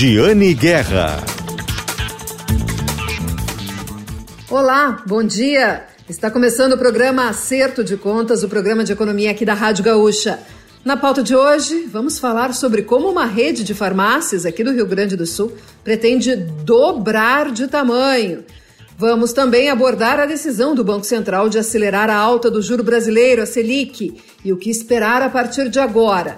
[0.00, 1.24] Regiane Guerra.
[4.48, 5.86] Olá, bom dia.
[6.08, 10.38] Está começando o programa Acerto de Contas, o programa de economia aqui da Rádio Gaúcha.
[10.84, 14.86] Na pauta de hoje, vamos falar sobre como uma rede de farmácias aqui do Rio
[14.86, 15.52] Grande do Sul
[15.82, 18.44] pretende dobrar de tamanho.
[18.96, 23.42] Vamos também abordar a decisão do Banco Central de acelerar a alta do juro brasileiro,
[23.42, 26.36] a Selic, e o que esperar a partir de agora.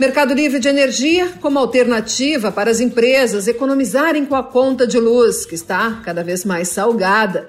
[0.00, 5.44] Mercado livre de energia como alternativa para as empresas economizarem com a conta de luz,
[5.44, 7.46] que está cada vez mais salgada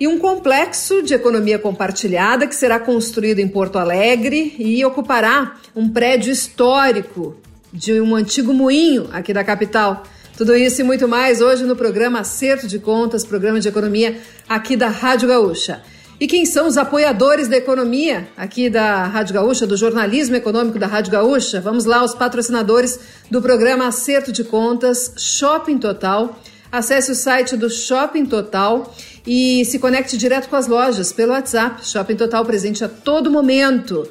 [0.00, 5.88] e um complexo de economia compartilhada que será construído em Porto Alegre e ocupará um
[5.88, 7.36] prédio histórico
[7.72, 10.02] de um antigo moinho aqui da capital.
[10.36, 14.18] Tudo isso e muito mais hoje no programa Acerto de Contas, programa de economia
[14.48, 15.80] aqui da Rádio Gaúcha.
[16.20, 20.86] E quem são os apoiadores da economia aqui da Rádio Gaúcha, do jornalismo econômico da
[20.86, 21.60] Rádio Gaúcha?
[21.60, 26.38] Vamos lá, os patrocinadores do programa Acerto de Contas, Shopping Total.
[26.70, 28.94] Acesse o site do Shopping Total
[29.26, 31.84] e se conecte direto com as lojas pelo WhatsApp.
[31.84, 34.08] Shopping Total presente a todo momento.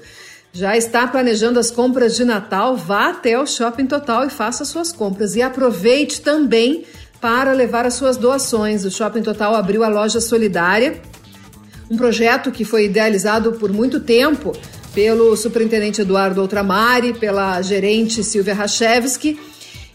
[0.52, 2.76] Já está planejando as compras de Natal?
[2.76, 5.36] Vá até o Shopping Total e faça suas compras.
[5.38, 6.84] E aproveite também
[7.22, 8.84] para levar as suas doações.
[8.84, 11.02] O Shopping Total abriu a loja solidária,
[11.94, 14.52] um projeto que foi idealizado por muito tempo
[14.96, 19.40] pelo superintendente Eduardo Outramari, pela gerente Silvia Rachevski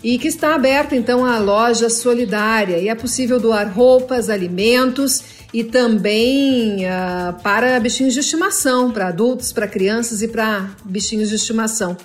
[0.03, 5.65] e que está aberta então a loja solidária e é possível doar roupas, alimentos e
[5.65, 11.97] também uh, para bichinhos de estimação, para adultos, para crianças e para bichinhos de estimação.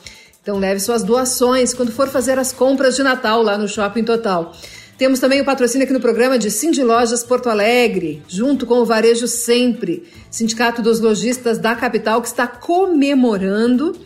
[0.42, 4.56] Então leve suas doações quando for fazer as compras de Natal lá no Shopping Total.
[4.98, 8.86] Temos também o patrocínio aqui no programa de Cindy Lojas Porto Alegre, junto com o
[8.86, 13.98] Varejo Sempre, Sindicato dos Lojistas da capital, que está comemorando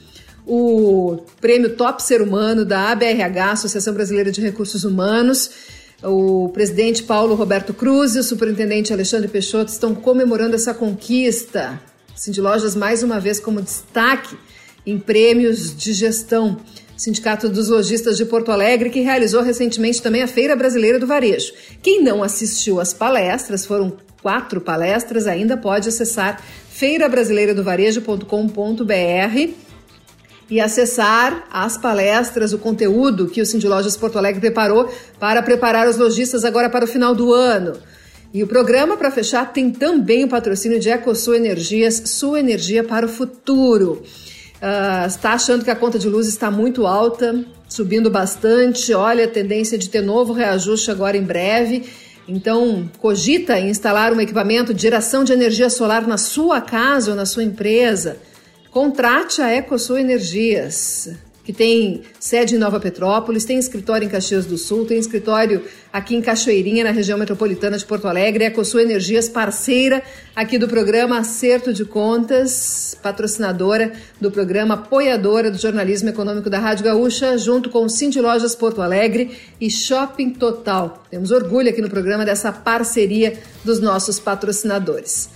[0.46, 5.52] o prêmio Top Ser Humano da ABRH, Associação Brasileira de Recursos Humanos.
[6.02, 11.82] O presidente Paulo Roberto Cruz e o superintendente Alexandre Peixoto estão comemorando essa conquista.
[12.16, 14.38] Cindy Lojas, mais uma vez, como destaque
[14.86, 16.58] em prêmios de gestão.
[16.98, 21.54] Sindicato dos Lojistas de Porto Alegre, que realizou recentemente também a Feira Brasileira do Varejo.
[21.82, 26.42] Quem não assistiu às palestras, foram quatro palestras, ainda pode acessar
[26.72, 29.54] feirabrasileiradovarejo.com.br
[30.50, 35.88] e acessar as palestras, o conteúdo que o Cindy Lojas Porto Alegre preparou para preparar
[35.88, 37.78] os lojistas agora para o final do ano.
[38.34, 43.06] E o programa, para fechar, tem também o patrocínio de EcoSul Energias, sua energia para
[43.06, 44.04] o futuro.
[44.58, 48.94] Uh, está achando que a conta de luz está muito alta, subindo bastante.
[48.94, 51.88] Olha, a tendência de ter novo reajuste agora em breve.
[52.28, 57.16] Então, cogita em instalar um equipamento de geração de energia solar na sua casa ou
[57.16, 58.18] na sua empresa.
[58.72, 61.10] Contrate a EcoSul Energias,
[61.48, 65.64] que tem sede em Nova Petrópolis, tem escritório em Caxias do Sul, tem escritório
[65.94, 68.44] aqui em Cachoeirinha, na região metropolitana de Porto Alegre.
[68.44, 70.04] EcoSul Energias, parceira
[70.36, 76.84] aqui do programa Acerto de Contas, patrocinadora do programa, apoiadora do jornalismo econômico da Rádio
[76.84, 79.32] Gaúcha, junto com Cindy Lojas Porto Alegre
[79.62, 81.02] e Shopping Total.
[81.10, 85.30] Temos orgulho aqui no programa dessa parceria dos nossos patrocinadores.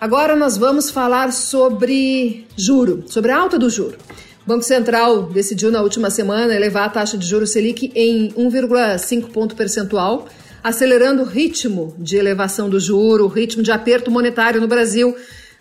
[0.00, 3.96] Agora nós vamos falar sobre juro, sobre a alta do juro.
[4.44, 9.30] O Banco Central decidiu na última semana elevar a taxa de juros Selic em 1,5
[9.30, 10.26] ponto percentual,
[10.64, 15.14] acelerando o ritmo de elevação do juro, o ritmo de aperto monetário no Brasil.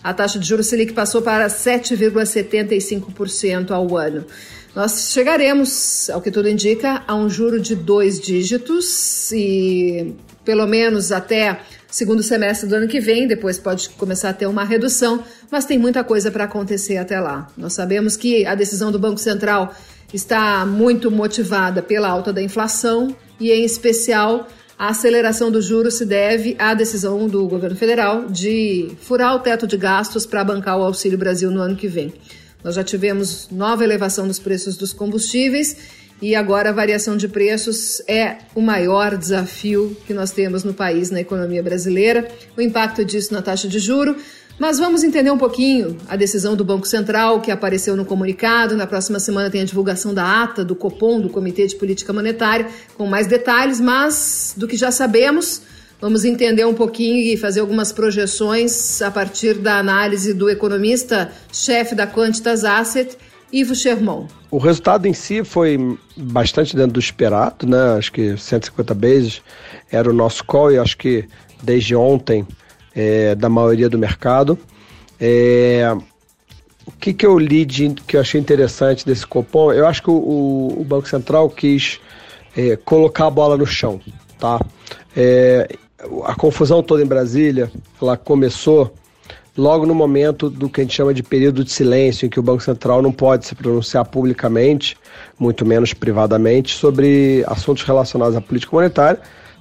[0.03, 4.25] A taxa de juros Selic passou para 7,75% ao ano.
[4.75, 11.11] Nós chegaremos, ao que tudo indica, a um juro de dois dígitos e pelo menos
[11.11, 15.65] até segundo semestre do ano que vem, depois pode começar a ter uma redução, mas
[15.65, 17.47] tem muita coisa para acontecer até lá.
[17.57, 19.75] Nós sabemos que a decisão do Banco Central
[20.13, 24.47] está muito motivada pela alta da inflação e, em especial,
[24.79, 29.67] a aceleração do juro se deve à decisão do governo federal de furar o teto
[29.67, 32.13] de gastos para bancar o Auxílio Brasil no ano que vem.
[32.63, 38.01] Nós já tivemos nova elevação dos preços dos combustíveis e agora a variação de preços
[38.07, 43.33] é o maior desafio que nós temos no país, na economia brasileira, o impacto disso
[43.33, 44.15] na taxa de juro.
[44.59, 48.77] Mas vamos entender um pouquinho a decisão do Banco Central que apareceu no comunicado.
[48.77, 52.67] Na próxima semana tem a divulgação da ata do Copom, do Comitê de Política Monetária,
[52.95, 55.63] com mais detalhes, mas do que já sabemos,
[55.99, 62.05] vamos entender um pouquinho e fazer algumas projeções a partir da análise do economista-chefe da
[62.05, 63.17] Quantitas Asset,
[63.51, 64.27] Ivo Sherman.
[64.49, 67.97] O resultado em si foi bastante dentro do esperado, né?
[67.97, 69.41] Acho que 150 bases
[69.91, 71.27] era o nosso call e acho que
[71.61, 72.47] desde ontem
[72.95, 74.57] é, da maioria do mercado.
[75.19, 75.93] É,
[76.85, 79.71] o que, que eu li de, que eu achei interessante desse cupom?
[79.71, 81.99] Eu acho que o, o Banco Central quis
[82.55, 83.99] é, colocar a bola no chão,
[84.39, 84.59] tá?
[85.15, 85.67] É,
[86.23, 87.71] a confusão toda em Brasília,
[88.01, 88.93] ela começou
[89.57, 92.43] logo no momento do que a gente chama de período de silêncio, em que o
[92.43, 94.97] Banco Central não pode se pronunciar publicamente,
[95.37, 99.19] muito menos privadamente, sobre assuntos relacionados à política monetária,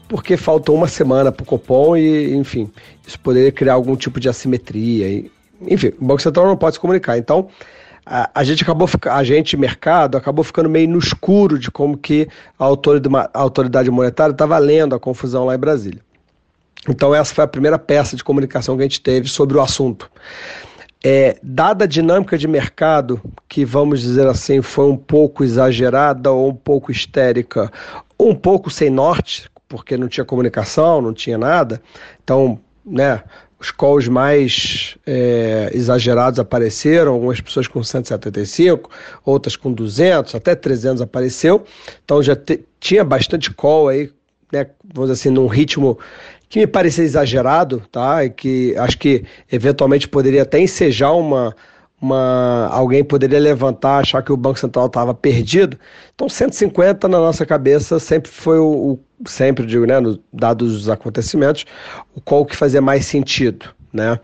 [0.09, 2.71] porque faltou uma semana para o Copom e, enfim,
[3.07, 5.09] isso poderia criar algum tipo de assimetria.
[5.09, 5.31] E,
[5.63, 7.19] enfim, o Banco Central não pode se comunicar.
[7.19, 7.49] Então,
[8.05, 12.29] a, a gente acabou, a gente, mercado, acabou ficando meio no escuro de como que
[12.59, 16.01] a autoridade, a autoridade monetária estava lendo a confusão lá em Brasília.
[16.89, 20.11] Então, essa foi a primeira peça de comunicação que a gente teve sobre o assunto.
[21.03, 26.51] É, dada a dinâmica de mercado, que vamos dizer assim, foi um pouco exagerada ou
[26.51, 27.71] um pouco histérica,
[28.19, 31.81] um pouco sem norte, porque não tinha comunicação, não tinha nada,
[32.23, 33.23] então, né,
[33.59, 38.91] os calls mais é, exagerados apareceram, algumas pessoas com 175,
[39.25, 41.65] outras com 200, até 300 apareceu,
[42.05, 44.11] então já te, tinha bastante call aí,
[44.53, 45.99] né, vamos dizer assim, num ritmo
[46.49, 48.25] que me parecia exagerado, tá?
[48.25, 51.55] E que acho que eventualmente poderia até ensejar uma,
[52.01, 55.79] uma alguém poderia levantar, achar que o Banco Central estava perdido.
[56.15, 60.89] Então 150 na nossa cabeça sempre foi o, o sempre digo, né, no, dados os
[60.89, 61.65] acontecimentos,
[62.15, 64.19] o qual que fazia mais sentido, né?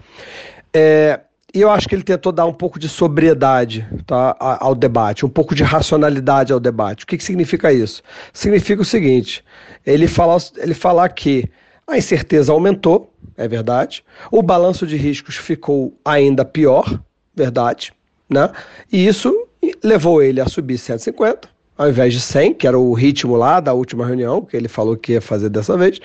[0.75, 1.21] É,
[1.55, 5.29] e eu acho que ele tentou dar um pouco de sobriedade tá, ao debate, um
[5.29, 7.05] pouco de racionalidade ao debate.
[7.05, 8.03] O que, que significa isso?
[8.33, 9.43] Significa o seguinte:
[9.87, 11.49] ele falar, ele falar que
[11.87, 14.05] a incerteza aumentou, é verdade.
[14.31, 17.01] O balanço de riscos ficou ainda pior,
[17.35, 17.93] verdade.
[18.29, 18.51] Né?
[18.93, 19.47] E isso
[19.85, 21.49] levou ele a subir 150,
[21.79, 24.97] ao invés de 100, que era o ritmo lá da última reunião, que ele falou
[24.97, 26.01] que ia fazer dessa vez.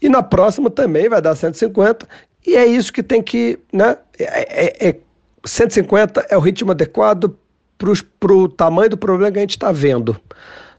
[0.00, 2.08] E na próxima também vai dar 150.
[2.44, 3.58] E é isso que tem que.
[3.72, 3.96] Né?
[4.18, 4.96] É, é, é
[5.44, 7.36] 150 é o ritmo adequado
[8.18, 10.20] para o tamanho do problema que a gente está vendo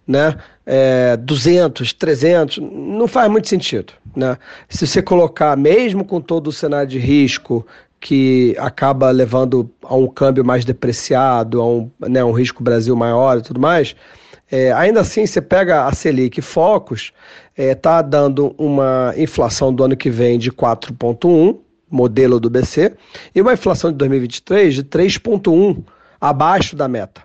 [0.08, 0.38] né?
[0.66, 4.38] É, 200, 300, não faz muito sentido, né?
[4.70, 7.66] Se você colocar, mesmo com todo o cenário de risco
[8.00, 13.38] que acaba levando a um câmbio mais depreciado, a um, né, um risco Brasil maior
[13.38, 13.96] e tudo mais,
[14.52, 17.14] é, ainda assim você pega a Selic Focus,
[17.58, 21.58] está é, tá dando uma inflação do ano que vem de 4,1,
[21.90, 22.94] modelo do BC,
[23.34, 25.84] e uma inflação de 2023 de 3,1,
[26.20, 27.22] abaixo da meta.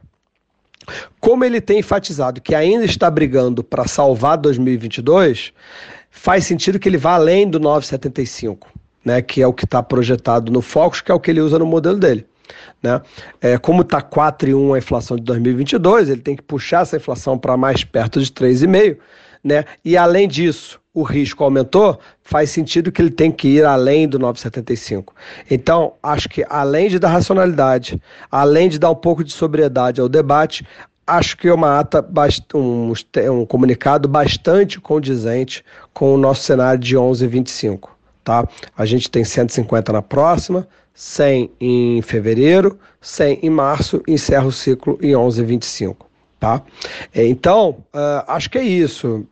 [1.20, 5.52] Como ele tem enfatizado que ainda está brigando para salvar 2022,
[6.11, 8.67] faz sentido que ele vá além do 9,75,
[9.05, 11.58] né, que é o que está projetado no Focus, que é o que ele usa
[11.58, 12.26] no modelo dele.
[12.82, 13.00] Né?
[13.40, 17.56] É, como está 4,1 a inflação de 2022, ele tem que puxar essa inflação para
[17.56, 18.96] mais perto de 3,5,
[19.43, 19.64] né?
[19.85, 24.19] E além disso, o risco aumentou, faz sentido que ele tem que ir além do
[24.19, 25.12] 9,75.
[25.50, 28.00] Então, acho que além de dar racionalidade,
[28.31, 30.67] além de dar um pouco de sobriedade ao debate,
[31.06, 32.05] acho que é uma ata,
[32.55, 32.93] um,
[33.32, 35.64] um comunicado bastante condizente
[35.94, 37.91] com o nosso cenário de 11,25.
[38.23, 38.46] Tá?
[38.76, 44.99] A gente tem 150 na próxima, 100 em fevereiro, 100 em março encerra o ciclo
[45.00, 46.07] em 11,25.
[46.40, 46.62] Tá?
[47.12, 49.26] É, então, uh, acho que é isso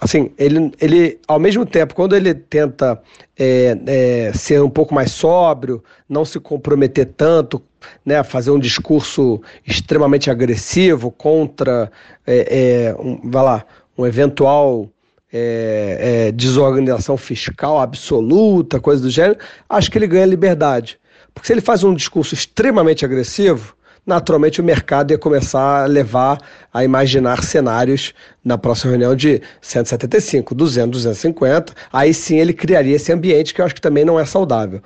[0.00, 3.00] assim, ele, ele, ao mesmo tempo, quando ele tenta
[3.38, 7.62] é, é, ser um pouco mais sóbrio, não se comprometer tanto,
[8.04, 11.92] né, fazer um discurso extremamente agressivo contra,
[12.26, 13.64] é, é um, vai lá,
[13.96, 14.88] um eventual
[15.32, 20.98] é, desorganização fiscal absoluta, coisa do gênero, acho que ele ganha liberdade.
[21.32, 23.76] Porque se ele faz um discurso extremamente agressivo,
[24.06, 26.38] naturalmente o mercado ia começar a levar
[26.72, 28.14] a imaginar cenários
[28.44, 31.72] na próxima reunião de 175, 200, 250.
[31.92, 34.80] Aí sim ele criaria esse ambiente que eu acho que também não é saudável.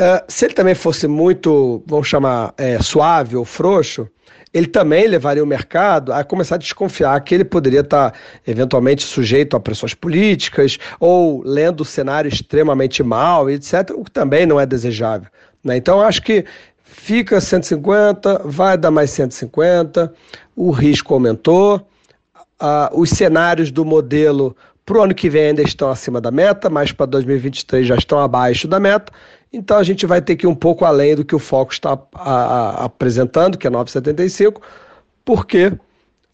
[0.00, 4.08] Uh, se ele também fosse muito, vamos chamar, é, suave ou frouxo,
[4.52, 8.14] ele também levaria o mercado a começar a desconfiar que ele poderia estar
[8.46, 14.46] eventualmente sujeito a pressões políticas ou lendo o cenário extremamente mal, etc., o que também
[14.46, 15.28] não é desejável.
[15.62, 15.76] Né?
[15.76, 16.44] Então, acho que
[17.00, 20.12] fica 150, vai dar mais 150,
[20.54, 21.86] o risco aumentou,
[22.58, 26.68] ah, os cenários do modelo para o ano que vem ainda estão acima da meta,
[26.68, 29.12] mas para 2023 já estão abaixo da meta.
[29.52, 31.98] Então a gente vai ter que ir um pouco além do que o Foco está
[32.14, 34.60] a, a, apresentando, que é 9,75,
[35.24, 35.72] porque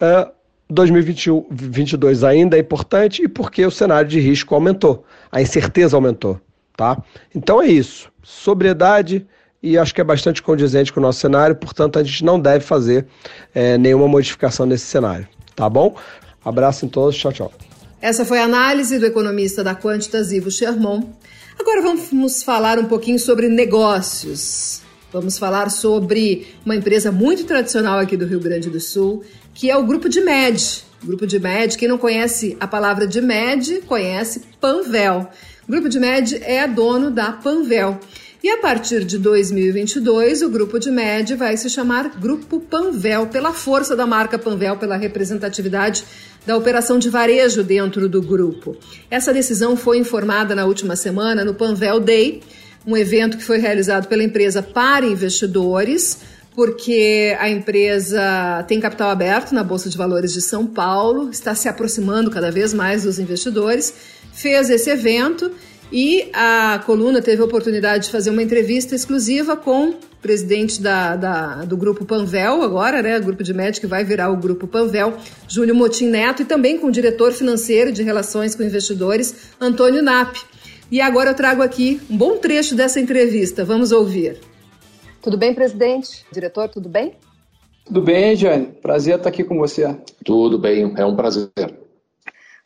[0.00, 0.28] é,
[0.70, 6.40] 2022 ainda é importante e porque o cenário de risco aumentou, a incerteza aumentou.
[6.76, 7.00] Tá?
[7.34, 8.10] Então é isso.
[8.22, 9.26] Sobriedade,
[9.64, 12.62] e acho que é bastante condizente com o nosso cenário, portanto a gente não deve
[12.62, 13.06] fazer
[13.54, 15.96] é, nenhuma modificação nesse cenário, tá bom?
[16.44, 17.52] Abraço em todos, tchau, tchau.
[17.98, 21.08] Essa foi a análise do economista da Quantitas, Ivo Sherman.
[21.58, 24.82] Agora vamos falar um pouquinho sobre negócios.
[25.10, 29.76] Vamos falar sobre uma empresa muito tradicional aqui do Rio Grande do Sul, que é
[29.78, 30.84] o Grupo de Med.
[31.02, 35.26] Grupo de Med, quem não conhece a palavra de Med, conhece Panvel.
[35.66, 37.98] O Grupo de Med é dono da Panvel.
[38.44, 43.54] E a partir de 2022, o grupo de MED vai se chamar Grupo Panvel, pela
[43.54, 46.04] força da marca Panvel, pela representatividade
[46.44, 48.76] da operação de varejo dentro do grupo.
[49.10, 52.42] Essa decisão foi informada na última semana no Panvel Day,
[52.86, 56.18] um evento que foi realizado pela empresa para investidores,
[56.54, 61.66] porque a empresa tem capital aberto na Bolsa de Valores de São Paulo, está se
[61.66, 63.94] aproximando cada vez mais dos investidores,
[64.34, 65.50] fez esse evento
[65.96, 71.14] e a coluna teve a oportunidade de fazer uma entrevista exclusiva com o presidente da,
[71.14, 73.16] da, do Grupo Panvel, agora, né?
[73.16, 75.14] O Grupo de Médico que vai virar o Grupo Panvel,
[75.46, 80.34] Júlio Motim Neto, e também com o diretor financeiro de Relações com Investidores, Antônio Nap.
[80.90, 83.64] E agora eu trago aqui um bom trecho dessa entrevista.
[83.64, 84.40] Vamos ouvir.
[85.22, 86.26] Tudo bem, presidente?
[86.32, 87.12] Diretor, tudo bem?
[87.84, 88.66] Tudo bem, Jane.
[88.82, 89.96] Prazer estar aqui com você.
[90.24, 91.52] Tudo bem, é um prazer.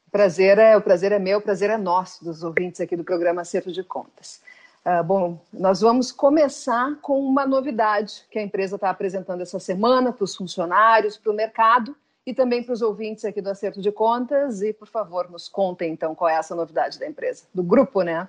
[0.08, 3.04] O prazer é, o prazer é meu, o prazer é nosso, dos ouvintes aqui do
[3.04, 4.40] programa Acerto de Contas.
[4.82, 10.10] Uh, bom, nós vamos começar com uma novidade que a empresa está apresentando essa semana
[10.10, 13.92] para os funcionários, para o mercado e também para os ouvintes aqui do Acerto de
[13.92, 14.62] Contas.
[14.62, 18.26] E, por favor, nos contem então qual é essa novidade da empresa, do grupo, né?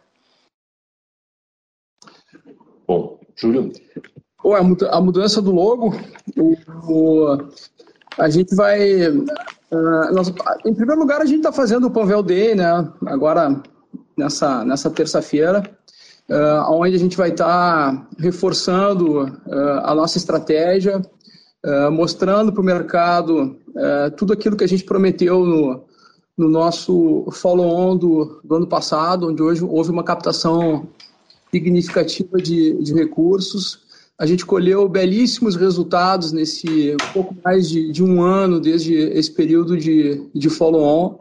[2.85, 3.71] Bom, Júlio.
[4.43, 5.93] Ué, a mudança do logo,
[6.35, 6.55] o,
[6.91, 7.37] o,
[8.17, 8.81] a gente vai
[9.71, 10.33] Uh, nós,
[10.65, 12.91] em primeiro lugar, a gente está fazendo o Panvel Day, né?
[13.05, 13.61] Agora,
[14.17, 15.63] nessa, nessa terça-feira,
[16.29, 17.45] uh, onde a gente vai estar
[17.93, 21.01] tá reforçando uh, a nossa estratégia,
[21.65, 23.57] uh, mostrando para o mercado
[24.17, 25.85] tudo aquilo que a gente prometeu no,
[26.37, 30.89] no nosso follow-on do, do ano passado, onde hoje houve uma captação
[31.49, 33.79] significativa de, de recursos.
[34.19, 39.77] A gente colheu belíssimos resultados nesse pouco mais de, de um ano, desde esse período
[39.77, 41.17] de, de follow-on.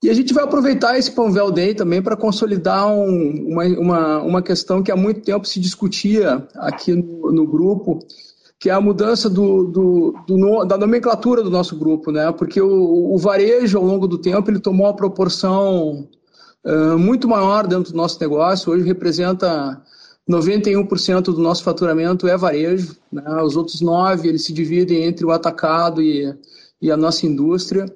[0.00, 4.42] E a gente vai aproveitar esse Panvel Day também para consolidar um, uma, uma, uma
[4.42, 7.98] questão que há muito tempo se discutia aqui no, no grupo,
[8.60, 12.30] que é a mudança do, do, do, da nomenclatura do nosso grupo, né?
[12.30, 16.08] Porque o, o, varejo, ao longo do tempo, ele tomou uma proporção
[16.64, 18.72] uh, muito maior dentro do nosso negócio.
[18.72, 19.82] Hoje representa
[20.30, 23.42] 91% do nosso faturamento é varejo, né?
[23.42, 26.32] os outros 9% eles se dividem entre o atacado e,
[26.80, 27.86] e a nossa indústria.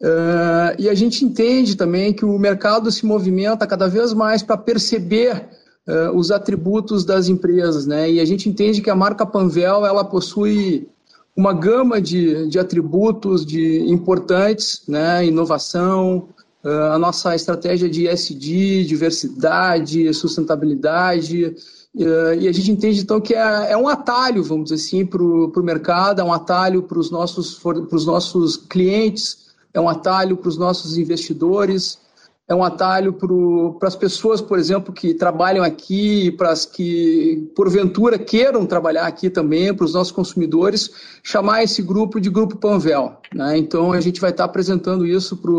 [0.00, 4.56] Uh, e a gente entende também que o mercado se movimenta cada vez mais para
[4.56, 5.48] perceber
[5.86, 8.10] uh, os atributos das empresas, né?
[8.10, 10.88] E a gente entende que a marca Panvel ela possui
[11.36, 15.24] uma gama de, de atributos de importantes, né?
[15.24, 16.28] Inovação,
[16.64, 21.54] uh, a nossa estratégia de ESG, diversidade, sustentabilidade,
[21.94, 25.62] e a gente entende então que é, é um atalho, vamos dizer assim, para o
[25.62, 27.60] mercado, é um atalho para os nossos,
[28.04, 31.98] nossos clientes, é um atalho para os nossos investidores,
[32.46, 38.18] é um atalho para as pessoas, por exemplo, que trabalham aqui, para as que porventura
[38.18, 40.90] queiram trabalhar aqui também, para os nossos consumidores,
[41.22, 43.16] chamar esse grupo de Grupo Panvel.
[43.32, 43.56] Né?
[43.56, 45.52] Então a gente vai estar apresentando isso para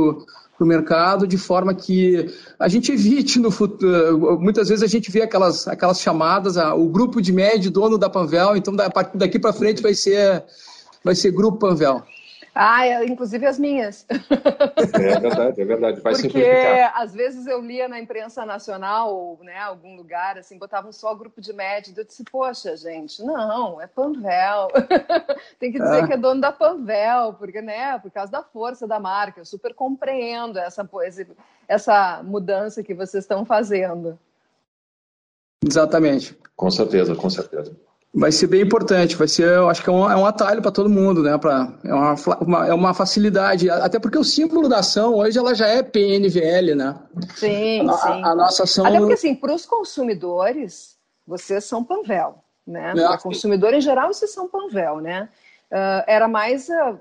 [0.57, 4.39] para o mercado, de forma que a gente evite no futuro.
[4.39, 8.55] Muitas vezes a gente vê aquelas, aquelas chamadas, o grupo de médio, dono da Panvel,
[8.55, 8.73] então
[9.13, 10.43] daqui para frente vai ser,
[11.03, 12.01] vai ser Grupo Panvel.
[12.57, 14.07] Ah, é, inclusive as minhas.
[14.09, 15.99] É verdade, é verdade.
[15.99, 16.93] Vai Porque simplificar.
[16.95, 21.51] às vezes eu lia na imprensa nacional, né, algum lugar, assim, botavam só grupo de
[21.51, 21.99] médico.
[21.99, 24.69] Eu disse, poxa, gente, não, é Panvel.
[25.59, 26.07] Tem que dizer é.
[26.07, 29.41] que é dono da Panvel, porque, né, por causa da força da marca.
[29.41, 30.89] Eu super compreendo essa,
[31.67, 34.17] essa mudança que vocês estão fazendo.
[35.61, 36.37] Exatamente.
[36.55, 37.75] Com certeza, com certeza
[38.15, 40.71] vai ser bem importante, vai ser, eu acho que é um, é um atalho para
[40.71, 41.37] todo mundo, né?
[41.37, 45.53] Pra, é, uma, uma, é uma facilidade, até porque o símbolo da ação hoje ela
[45.53, 46.95] já é PNVL, né?
[47.35, 48.23] Sim, a, sim.
[48.23, 48.85] A, a nossa ação.
[48.85, 50.95] Até porque assim, para os consumidores,
[51.27, 52.91] vocês são Panvel, né?
[52.91, 52.93] É.
[52.93, 55.27] Para consumidor em geral, vocês são Panvel, né?
[55.69, 56.95] Uh, era mais a,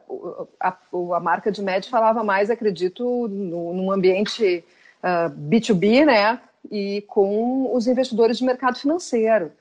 [0.59, 0.76] a,
[1.14, 4.64] a, marca de médio falava mais, acredito, no, num ambiente
[5.02, 6.40] uh, B2B, né?
[6.71, 9.52] E com os investidores de mercado financeiro.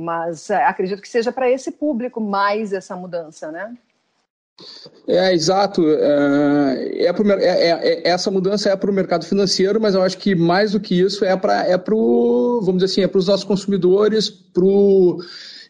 [0.00, 3.74] Mas é, acredito que seja para esse público mais essa mudança, né?
[5.06, 5.82] É, exato.
[5.88, 10.18] É, é, é, é, é essa mudança é para o mercado financeiro, mas eu acho
[10.18, 13.26] que mais do que isso é para é pro, vamos dizer assim, é para os
[13.26, 15.18] nossos consumidores, pro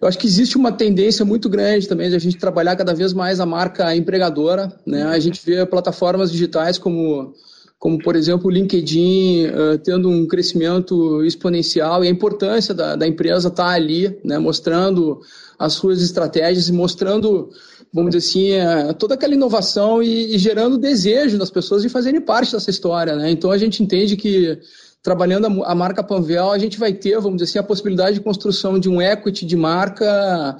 [0.00, 3.12] eu acho que existe uma tendência muito grande também de a gente trabalhar cada vez
[3.12, 4.72] mais a marca empregadora.
[4.86, 5.02] Né?
[5.02, 7.34] A gente vê plataformas digitais como
[7.80, 13.08] como por exemplo o LinkedIn uh, tendo um crescimento exponencial e a importância da, da
[13.08, 15.22] empresa estar tá ali, né, mostrando
[15.58, 17.48] as suas estratégias e mostrando,
[17.90, 22.20] vamos dizer assim, uh, toda aquela inovação e, e, gerando desejo das pessoas de fazerem
[22.20, 23.16] parte dessa história.
[23.16, 23.30] Né?
[23.30, 24.58] Então a gente entende que
[25.02, 28.22] trabalhando a, a marca Panvel, a gente vai ter, vamos dizer assim, a possibilidade de
[28.22, 30.58] construção de um equity de marca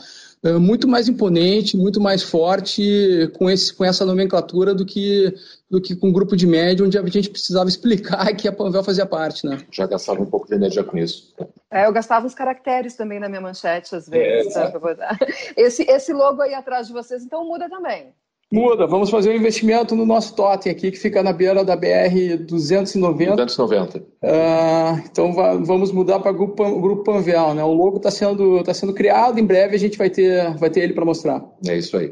[0.58, 5.34] muito mais imponente, muito mais forte com, esse, com essa nomenclatura do que,
[5.68, 8.82] do que com um grupo de média, onde a gente precisava explicar que a Panvel
[8.82, 9.46] fazia parte.
[9.46, 9.58] Né?
[9.70, 11.34] Já gastava um pouco de energia com isso.
[11.70, 14.56] É, eu gastava os caracteres também na minha manchete, às vezes.
[14.56, 15.18] É, tá?
[15.56, 18.14] esse, esse logo aí atrás de vocês, então, muda também.
[18.52, 22.36] Muda, vamos fazer um investimento no nosso totem aqui, que fica na beira da BR
[22.48, 23.36] 290.
[23.46, 23.98] 290.
[23.98, 27.62] Uh, então vamos mudar para o grupo, grupo Panvel, né?
[27.62, 30.80] O logo está sendo, tá sendo criado, em breve a gente vai ter, vai ter
[30.80, 31.44] ele para mostrar.
[31.64, 32.08] É isso aí.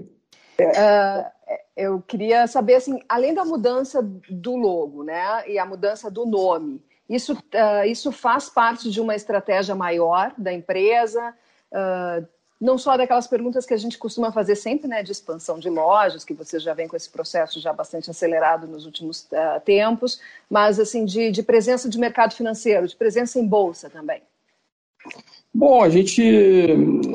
[0.60, 1.24] Uh,
[1.76, 6.80] eu queria saber, assim, além da mudança do logo, né, e a mudança do nome,
[7.08, 11.34] isso, uh, isso faz parte de uma estratégia maior da empresa?
[11.72, 12.26] Uh,
[12.60, 16.24] não só daquelas perguntas que a gente costuma fazer sempre, né, de expansão de lojas,
[16.24, 20.80] que você já vem com esse processo já bastante acelerado nos últimos uh, tempos, mas
[20.80, 24.22] assim de, de, presença de mercado financeiro, de presença em bolsa também.
[25.54, 26.20] Bom, a gente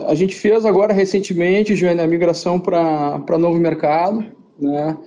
[0.08, 4.26] a gente fez agora recentemente, Joana, a migração para novo mercado,
[4.58, 4.98] né?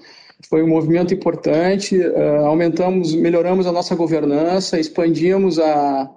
[0.49, 1.99] Foi um movimento importante.
[1.99, 6.11] Uh, aumentamos, melhoramos a nossa governança, expandimos a,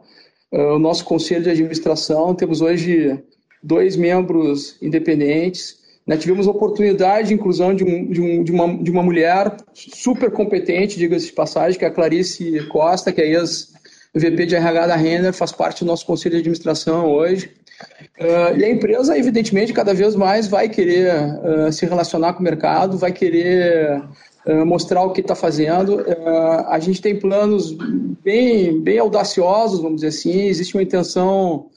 [0.52, 2.36] uh, o nosso conselho de administração.
[2.36, 3.18] Temos hoje
[3.62, 5.78] dois membros independentes.
[6.06, 6.18] Né?
[6.18, 10.32] Tivemos a oportunidade de inclusão de, um, de, um, de, uma, de uma mulher super
[10.32, 14.96] competente, diga-se de passagem, que é a Clarice Costa, que é ex-VP de RH da
[14.96, 17.52] Renner, faz parte do nosso conselho de administração hoje.
[18.20, 22.44] Uh, e a empresa, evidentemente, cada vez mais vai querer uh, se relacionar com o
[22.44, 24.02] mercado, vai querer
[24.46, 26.04] uh, mostrar o que está fazendo.
[26.68, 27.72] a gente tem planos
[28.24, 31.68] bem, bem audaciosos, vamos dizer assim, existe uma intenção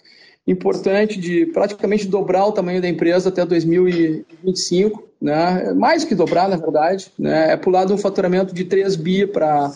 [0.47, 5.73] importante de praticamente dobrar o tamanho da empresa até 2025, né?
[5.73, 7.13] mais que dobrar, na verdade.
[7.19, 7.53] Né?
[7.53, 9.73] É pular de um faturamento de 3 bi para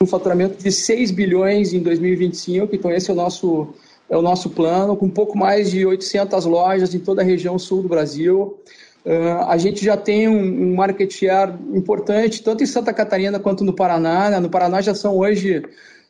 [0.00, 3.74] um faturamento de 6 bilhões em 2025, então esse é o nosso,
[4.08, 7.58] é o nosso plano, com um pouco mais de 800 lojas em toda a região
[7.58, 8.58] sul do Brasil.
[9.04, 13.64] Uh, a gente já tem um, um market share importante, tanto em Santa Catarina quanto
[13.64, 14.30] no Paraná.
[14.30, 14.40] Né?
[14.40, 15.62] No Paraná já são hoje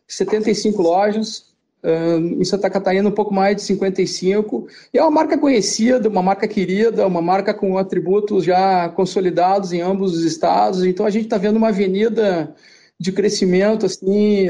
[0.07, 1.45] 75 lojas,
[1.83, 6.49] em Santa Catarina um pouco mais de 55 e é uma marca conhecida, uma marca
[6.49, 10.85] querida, uma marca com atributos já consolidados em ambos os estados.
[10.85, 12.55] Então a gente está vendo uma avenida
[12.99, 14.49] de crescimento assim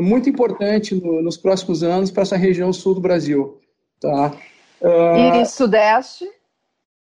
[0.00, 3.58] muito importante no, nos próximos anos para essa região sul do Brasil.
[4.00, 4.32] Tá?
[4.82, 6.24] E Sudeste?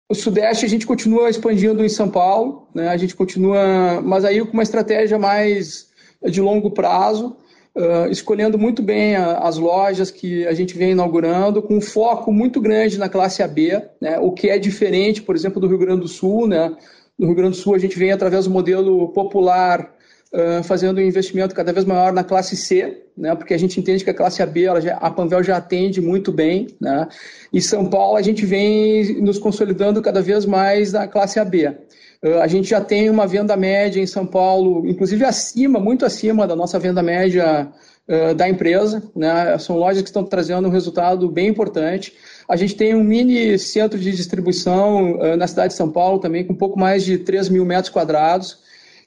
[0.09, 2.87] O Sudeste a gente continua expandindo em São Paulo, né?
[2.87, 5.89] A gente continua, mas aí com uma estratégia mais
[6.23, 7.35] de longo prazo
[7.77, 12.59] uh, escolhendo muito bem a, as lojas que a gente vem inaugurando, com foco muito
[12.59, 16.07] grande na classe AB, né, o que é diferente, por exemplo, do Rio Grande do
[16.07, 16.47] Sul.
[16.47, 16.75] Né?
[17.17, 19.93] No Rio Grande do Sul, a gente vem através do modelo popular,
[20.33, 24.03] uh, fazendo um investimento cada vez maior na classe C, né, porque a gente entende
[24.03, 26.67] que a classe AB, ela já, a Panvel já atende muito bem.
[26.81, 27.07] Né?
[27.53, 31.75] E São Paulo, a gente vem nos consolidando cada vez mais na classe AB.
[32.23, 36.47] Uh, a gente já tem uma venda média em São Paulo, inclusive acima, muito acima
[36.47, 37.67] da nossa venda média
[38.07, 39.03] uh, da empresa.
[39.15, 39.57] Né?
[39.59, 42.13] São lojas que estão trazendo um resultado bem importante.
[42.49, 46.43] A gente tem um mini centro de distribuição uh, na cidade de São Paulo também,
[46.43, 48.59] com um pouco mais de 3 mil metros quadrados,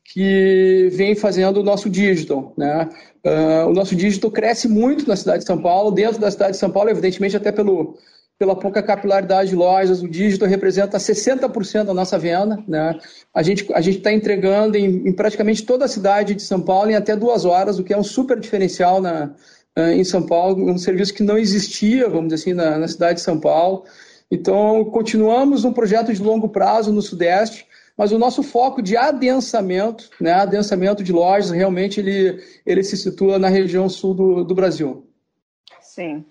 [0.04, 2.52] que vem fazendo o nosso digital.
[2.56, 2.88] Né?
[3.68, 6.70] o nosso digital cresce muito na cidade de São Paulo, dentro da cidade de São
[6.70, 7.98] Paulo, evidentemente até pelo
[8.40, 12.59] pela pouca capilaridade de lojas, o dígito representa 60% da nossa venda.
[12.66, 12.98] Né?
[13.35, 16.94] A gente a está entregando em, em, praticamente toda a cidade de São Paulo em
[16.94, 19.35] até duas horas, o que é um super diferencial na,
[19.76, 23.20] em São Paulo, um serviço que não existia, vamos dizer assim, na, na cidade de
[23.20, 23.85] São Paulo.
[24.31, 30.09] Então, continuamos um projeto de longo prazo no Sudeste, mas o nosso foco de adensamento,
[30.18, 35.07] né, adensamento de lojas, realmente ele, ele se situa na região sul do, do Brasil.
[35.83, 36.24] Sim.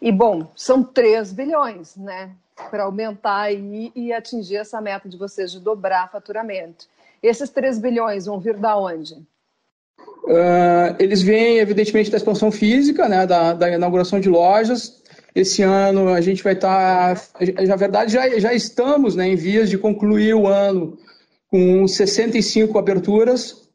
[0.00, 2.30] E, bom, são 3 bilhões, né?
[2.70, 6.86] Para aumentar e atingir essa meta de vocês de dobrar faturamento.
[7.22, 9.14] Esses 3 bilhões vão vir da onde?
[10.24, 15.02] Uh, eles vêm, evidentemente, da expansão física, né, da, da, inauguração de lojas.
[15.34, 19.70] Esse ano a gente vai estar, tá, na verdade, já, já estamos né, em vias
[19.70, 20.98] de concluir o ano
[21.48, 23.66] com 65 aberturas,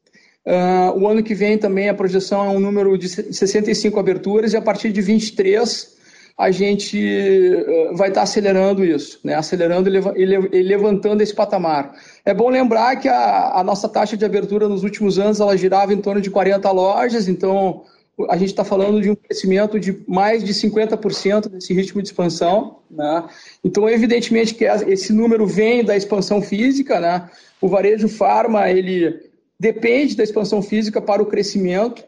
[0.43, 4.57] Uh, o ano que vem também a projeção é um número de 65 aberturas e
[4.57, 5.95] a partir de 23
[6.37, 9.35] a gente uh, vai estar acelerando isso, né?
[9.35, 11.93] acelerando e, levantando esse patamar.
[12.25, 15.93] É bom lembrar que a, a, nossa taxa de abertura nos últimos anos ela girava
[15.93, 17.83] em torno de 40 lojas, então
[18.29, 22.79] a gente está falando de um crescimento de mais de 50% desse ritmo de expansão.
[22.89, 23.23] Né?
[23.63, 26.99] Então, evidentemente que esse número vem da expansão física.
[26.99, 27.29] Né?
[27.59, 32.03] O varejo farma ele depende da expansão física para o crescimento.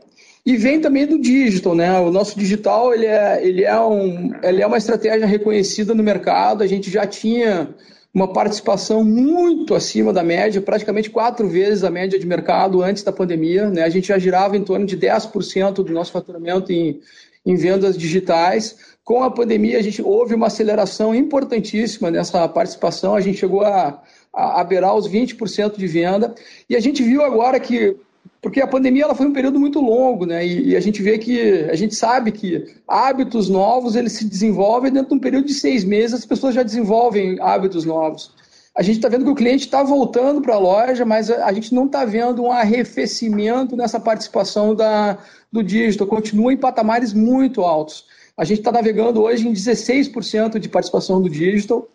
[0.45, 1.97] E vem também do digital, né?
[1.99, 6.63] O nosso digital ele é, ele é, um, ele é uma estratégia reconhecida no mercado.
[6.63, 7.73] A gente já tinha
[8.13, 13.12] uma participação muito acima da média, praticamente quatro vezes a média de mercado antes da
[13.12, 13.69] pandemia.
[13.69, 13.84] Né?
[13.84, 16.99] A gente já girava em torno de 10% do nosso faturamento em,
[17.45, 18.75] em vendas digitais.
[19.01, 23.15] Com a pandemia, a gente houve uma aceleração importantíssima nessa participação.
[23.15, 24.03] A gente chegou a,
[24.34, 26.36] a, a beirar os 20% de venda.
[26.69, 27.95] E a gente viu agora que
[28.43, 30.45] porque a pandemia ela foi um período muito longo, né?
[30.45, 34.91] E, e, a gente vê que a gente sabe que hábitos novos eles se desenvolvem
[34.91, 38.36] dentro de um período de seis meses as pessoas já desenvolvem hábitos novos.
[38.75, 41.53] A gente está vendo que o cliente está voltando para a loja, mas a, a
[41.53, 45.17] gente não está vendo um arrefecimento nessa participação da,
[45.49, 46.06] do digital.
[46.06, 48.06] Continua em patamares muito altos.
[48.36, 51.88] A gente está navegando hoje em 16% de participação do digital.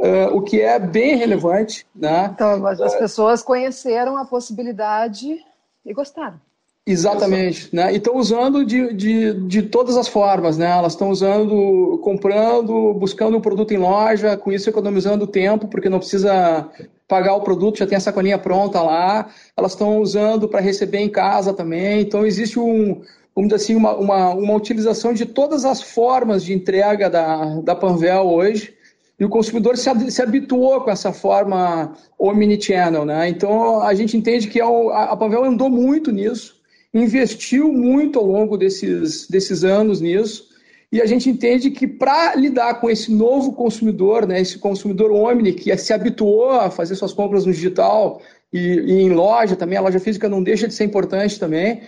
[0.00, 1.86] Uh, o que é bem relevante.
[1.94, 2.28] Né?
[2.34, 5.38] Então, as pessoas conheceram a possibilidade
[5.84, 6.40] e gostaram.
[6.84, 7.92] Exatamente, né?
[7.92, 10.68] E estão usando de, de, de todas as formas, né?
[10.68, 15.88] Elas estão usando, comprando, buscando o um produto em loja, com isso economizando tempo, porque
[15.88, 16.68] não precisa
[17.06, 19.30] pagar o produto, já tem a sacolinha pronta lá.
[19.56, 22.00] Elas estão usando para receber em casa também.
[22.00, 23.00] Então existe um,
[23.32, 28.26] vamos assim, uma, uma, uma utilização de todas as formas de entrega da, da Panvel
[28.26, 28.74] hoje
[29.18, 33.28] e o consumidor se, se habituou com essa forma omnichannel, né?
[33.28, 36.56] Então a gente entende que é a, a Pavel andou muito nisso,
[36.92, 40.50] investiu muito ao longo desses, desses anos nisso,
[40.90, 45.54] e a gente entende que para lidar com esse novo consumidor, né, esse consumidor omni
[45.54, 48.20] que se habituou a fazer suas compras no digital
[48.52, 51.80] e, e em loja também, a loja física não deixa de ser importante também,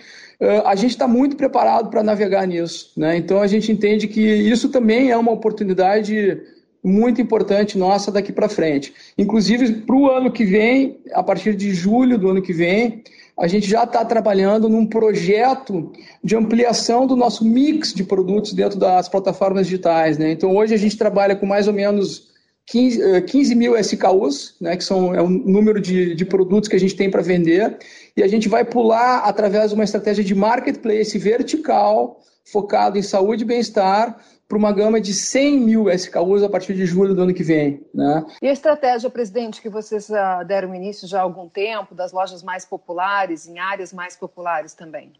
[0.65, 2.91] a gente está muito preparado para navegar nisso.
[2.97, 3.17] Né?
[3.17, 6.41] Então a gente entende que isso também é uma oportunidade
[6.85, 8.93] muito importante nossa daqui para frente.
[9.17, 13.03] Inclusive, para o ano que vem, a partir de julho do ano que vem,
[13.37, 15.91] a gente já está trabalhando num projeto
[16.23, 20.17] de ampliação do nosso mix de produtos dentro das plataformas digitais.
[20.17, 20.31] Né?
[20.31, 22.29] Então, hoje a gente trabalha com mais ou menos
[22.67, 26.75] 15, 15 eh, mil SKUs, né, que são, é o número de, de produtos que
[26.75, 27.77] a gente tem para vender,
[28.15, 33.43] e a gente vai pular através de uma estratégia de marketplace vertical, focado em saúde
[33.43, 37.33] e bem-estar, para uma gama de 100 mil SKUs a partir de julho do ano
[37.33, 37.83] que vem.
[37.93, 38.25] Né?
[38.41, 42.43] E a estratégia, presidente, que vocês uh, deram início já há algum tempo, das lojas
[42.43, 45.13] mais populares, em áreas mais populares também?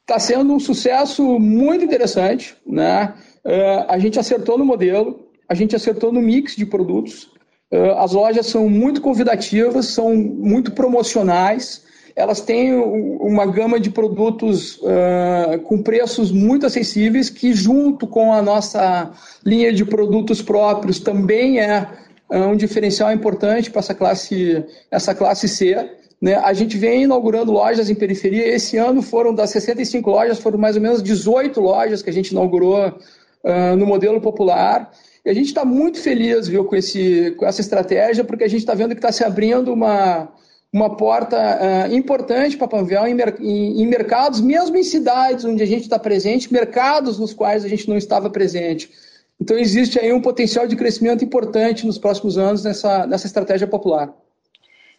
[0.00, 2.56] Está sendo um sucesso muito interessante.
[2.66, 3.14] Né?
[3.44, 7.24] Uh, a gente acertou no modelo, a gente acertou no mix de produtos.
[7.72, 11.86] Uh, as lojas são muito convidativas, são muito promocionais
[12.18, 18.42] elas têm uma gama de produtos uh, com preços muito acessíveis, que junto com a
[18.42, 19.12] nossa
[19.46, 21.86] linha de produtos próprios também é
[22.28, 25.90] um diferencial importante para essa classe, essa classe C.
[26.20, 26.34] Né?
[26.34, 28.48] A gente vem inaugurando lojas em periferia.
[28.48, 32.32] Esse ano foram das 65 lojas, foram mais ou menos 18 lojas que a gente
[32.32, 34.90] inaugurou uh, no modelo popular.
[35.24, 38.60] E a gente está muito feliz viu, com, esse, com essa estratégia, porque a gente
[38.60, 40.28] está vendo que está se abrindo uma,
[40.72, 45.66] uma porta uh, importante para Panvel em, em, em, mercados, mesmo em cidades onde a
[45.66, 48.90] gente está presente, mercados nos quais a gente não estava presente.
[49.40, 54.12] Então, existe aí um potencial de crescimento importante nos próximos anos nessa, nessa estratégia popular.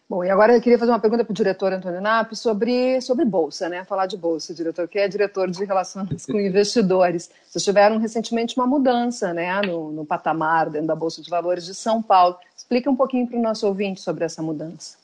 [0.08, 3.24] Bom, e agora eu queria fazer uma pergunta para o diretor Antônio Nap sobre, sobre
[3.24, 3.84] Bolsa, né?
[3.84, 7.30] Falar de Bolsa, diretor, que é diretor de relações com investidores.
[7.46, 11.76] Vocês tiveram recentemente uma mudança né, no, no patamar dentro da Bolsa de Valores de
[11.76, 12.36] São Paulo.
[12.56, 14.99] Explica um pouquinho para o nosso ouvinte sobre essa mudança.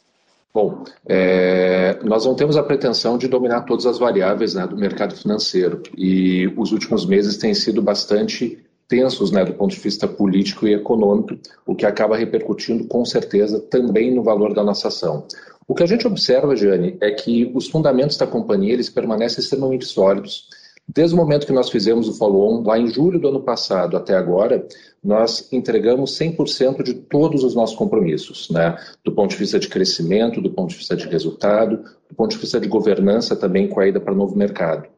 [0.56, 5.14] Bom, é, nós não temos a pretensão de dominar todas as variáveis né, do mercado
[5.14, 10.66] financeiro e os últimos meses têm sido bastante tensos né, do ponto de vista político
[10.66, 15.26] e econômico, o que acaba repercutindo com certeza também no valor da nossa ação.
[15.68, 19.84] O que a gente observa, Jane, é que os fundamentos da companhia eles permanecem extremamente
[19.84, 20.48] sólidos.
[20.88, 24.14] Desde o momento que nós fizemos o follow-on, lá em julho do ano passado até
[24.14, 24.66] agora,
[25.02, 28.76] nós entregamos 100% de todos os nossos compromissos, né?
[29.04, 32.38] do ponto de vista de crescimento, do ponto de vista de resultado, do ponto de
[32.38, 34.88] vista de governança também com a ida para o novo mercado.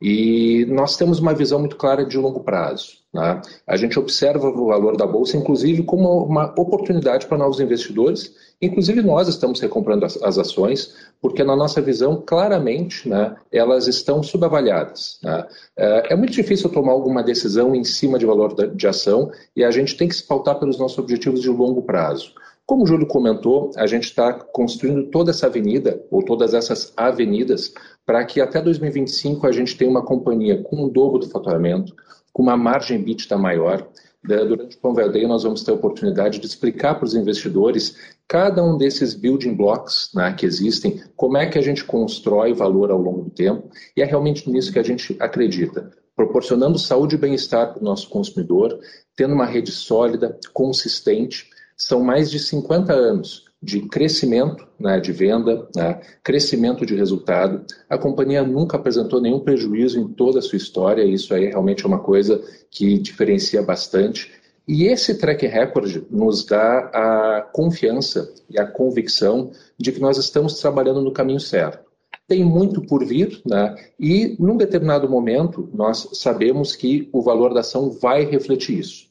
[0.00, 2.98] E nós temos uma visão muito clara de longo prazo.
[3.12, 3.40] Né?
[3.66, 8.34] A gente observa o valor da Bolsa, inclusive, como uma oportunidade para novos investidores.
[8.60, 14.22] Inclusive, nós estamos recomprando as, as ações, porque, na nossa visão, claramente, né, elas estão
[14.22, 15.20] subavaliadas.
[15.22, 15.46] Né?
[15.76, 19.70] É, é muito difícil tomar alguma decisão em cima de valor de ação e a
[19.70, 22.32] gente tem que se pautar pelos nossos objetivos de longo prazo.
[22.66, 27.72] Como o Júlio comentou, a gente está construindo toda essa avenida, ou todas essas avenidas,
[28.04, 31.94] para que até 2025 a gente tenha uma companhia com o dobro do faturamento,
[32.30, 33.88] com uma margem EBITDA maior.
[34.22, 38.62] Durante o Convel Day nós vamos ter a oportunidade de explicar para os investidores cada
[38.62, 43.00] um desses building blocks né, que existem, como é que a gente constrói valor ao
[43.00, 45.90] longo do tempo, e é realmente nisso que a gente acredita.
[46.14, 48.78] Proporcionando saúde e bem-estar para o nosso consumidor,
[49.16, 55.68] tendo uma rede sólida, consistente, são mais de 50 anos de crescimento né, de venda,
[55.74, 57.64] né, crescimento de resultado.
[57.88, 61.84] A companhia nunca apresentou nenhum prejuízo em toda a sua história, e isso aí realmente
[61.84, 62.40] é uma coisa
[62.70, 64.30] que diferencia bastante.
[64.66, 70.60] E esse track record nos dá a confiança e a convicção de que nós estamos
[70.60, 71.88] trabalhando no caminho certo.
[72.26, 73.74] Tem muito por vir, né?
[73.98, 79.07] e num determinado momento nós sabemos que o valor da ação vai refletir isso.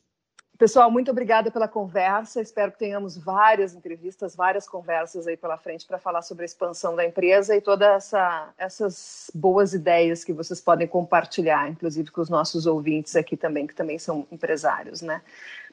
[0.57, 2.41] Pessoal, muito obrigada pela conversa.
[2.41, 6.95] Espero que tenhamos várias entrevistas, várias conversas aí pela frente para falar sobre a expansão
[6.95, 12.29] da empresa e todas essa, essas boas ideias que vocês podem compartilhar, inclusive com os
[12.29, 15.21] nossos ouvintes aqui também, que também são empresários, né?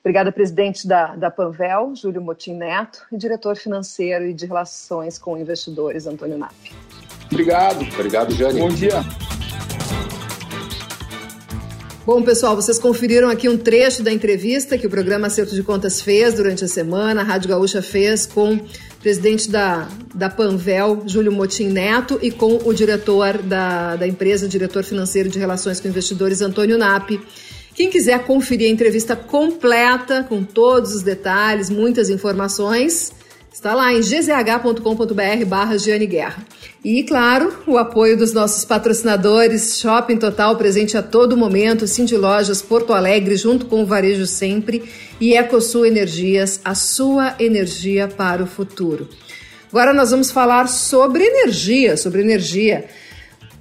[0.01, 5.39] Obrigada, presidente da, da Panvel, Júlio Motim Neto, e diretor financeiro e de relações com
[5.39, 6.53] investidores, Antônio Nap.
[7.33, 7.81] Obrigado.
[7.95, 8.61] Obrigado, Jane.
[8.61, 9.01] Bom dia.
[12.07, 16.03] Bom, pessoal, vocês conferiram aqui um trecho da entrevista que o programa Acerto de Contas
[16.03, 18.61] fez durante a semana, a Rádio Gaúcha fez com o
[19.01, 24.85] presidente da, da Panvel, Júlio Motim Neto, e com o diretor da, da empresa, diretor
[24.85, 27.19] financeiro de Relações com Investidores, Antônio Napi.
[27.75, 33.13] Quem quiser conferir a entrevista completa, com todos os detalhes, muitas informações,
[33.55, 36.45] Está lá em gzh.com.br barra Giane Guerra.
[36.85, 42.61] E, claro, o apoio dos nossos patrocinadores, Shopping Total presente a todo momento, Cindy Lojas
[42.61, 44.83] Porto Alegre, junto com o Varejo Sempre,
[45.21, 49.09] e Ecosul Energias, a sua energia para o futuro.
[49.71, 52.87] Agora nós vamos falar sobre energia, sobre energia.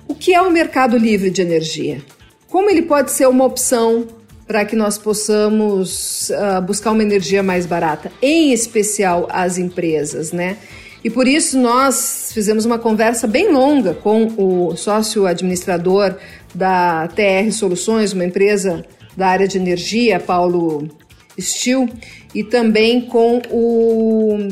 [0.08, 2.02] O que é o mercado livre de energia?
[2.48, 4.08] Como ele pode ser uma opção
[4.48, 10.58] para que nós possamos uh, buscar uma energia mais barata, em especial as empresas, né?
[11.04, 16.16] E por isso nós fizemos uma conversa bem longa com o sócio administrador
[16.56, 20.90] da TR Soluções, uma empresa da área de energia, Paulo
[21.38, 21.90] Stil,
[22.34, 24.48] e também com o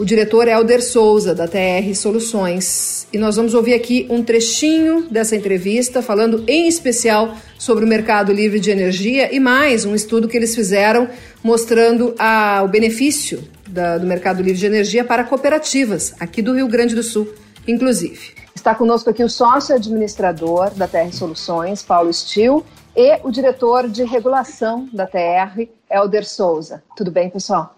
[0.00, 3.06] o diretor Helder Souza, da TR Soluções.
[3.12, 8.32] E nós vamos ouvir aqui um trechinho dessa entrevista, falando em especial sobre o mercado
[8.32, 11.06] livre de energia e mais um estudo que eles fizeram
[11.44, 16.66] mostrando a, o benefício da, do mercado livre de energia para cooperativas, aqui do Rio
[16.66, 17.28] Grande do Sul,
[17.68, 18.34] inclusive.
[18.56, 22.64] Está conosco aqui o sócio administrador da TR Soluções, Paulo Stil,
[22.96, 26.82] e o diretor de regulação da TR, Helder Souza.
[26.96, 27.74] Tudo bem, pessoal?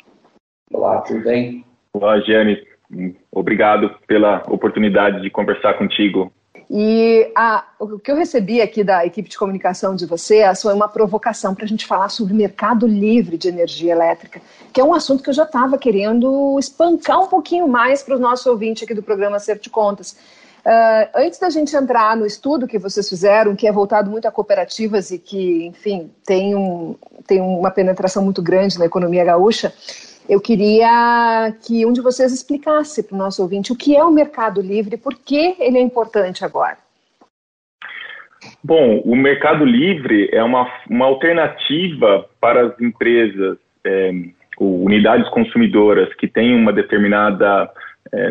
[0.72, 1.71] Olá, tudo bem?
[1.94, 2.58] Olá, Giane.
[3.30, 6.32] Obrigado pela oportunidade de conversar contigo.
[6.70, 10.88] E a, o que eu recebi aqui da equipe de comunicação de vocês foi uma
[10.88, 14.40] provocação para a gente falar sobre o mercado livre de energia elétrica,
[14.72, 18.20] que é um assunto que eu já estava querendo espancar um pouquinho mais para os
[18.20, 20.12] nossos ouvintes aqui do programa Acerto de Contas.
[20.64, 24.30] Uh, antes da gente entrar no estudo que vocês fizeram, que é voltado muito a
[24.30, 26.94] cooperativas e que, enfim, tem, um,
[27.26, 29.74] tem uma penetração muito grande na economia gaúcha,
[30.32, 34.10] eu queria que um de vocês explicasse para o nosso ouvinte o que é o
[34.10, 36.78] Mercado Livre e por que ele é importante agora.
[38.64, 44.10] Bom, o Mercado Livre é uma, uma alternativa para as empresas, é,
[44.58, 47.70] unidades consumidoras que têm uma determinada
[48.10, 48.30] é,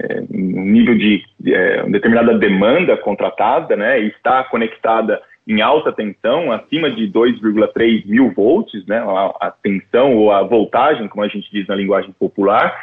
[0.00, 6.52] é, um nível de é, determinada demanda contratada, né, e está conectada em alta tensão,
[6.52, 9.02] acima de 2,3 mil volts, né,
[9.40, 12.78] a, tensão ou a voltagem, como a gente diz na linguagem popular.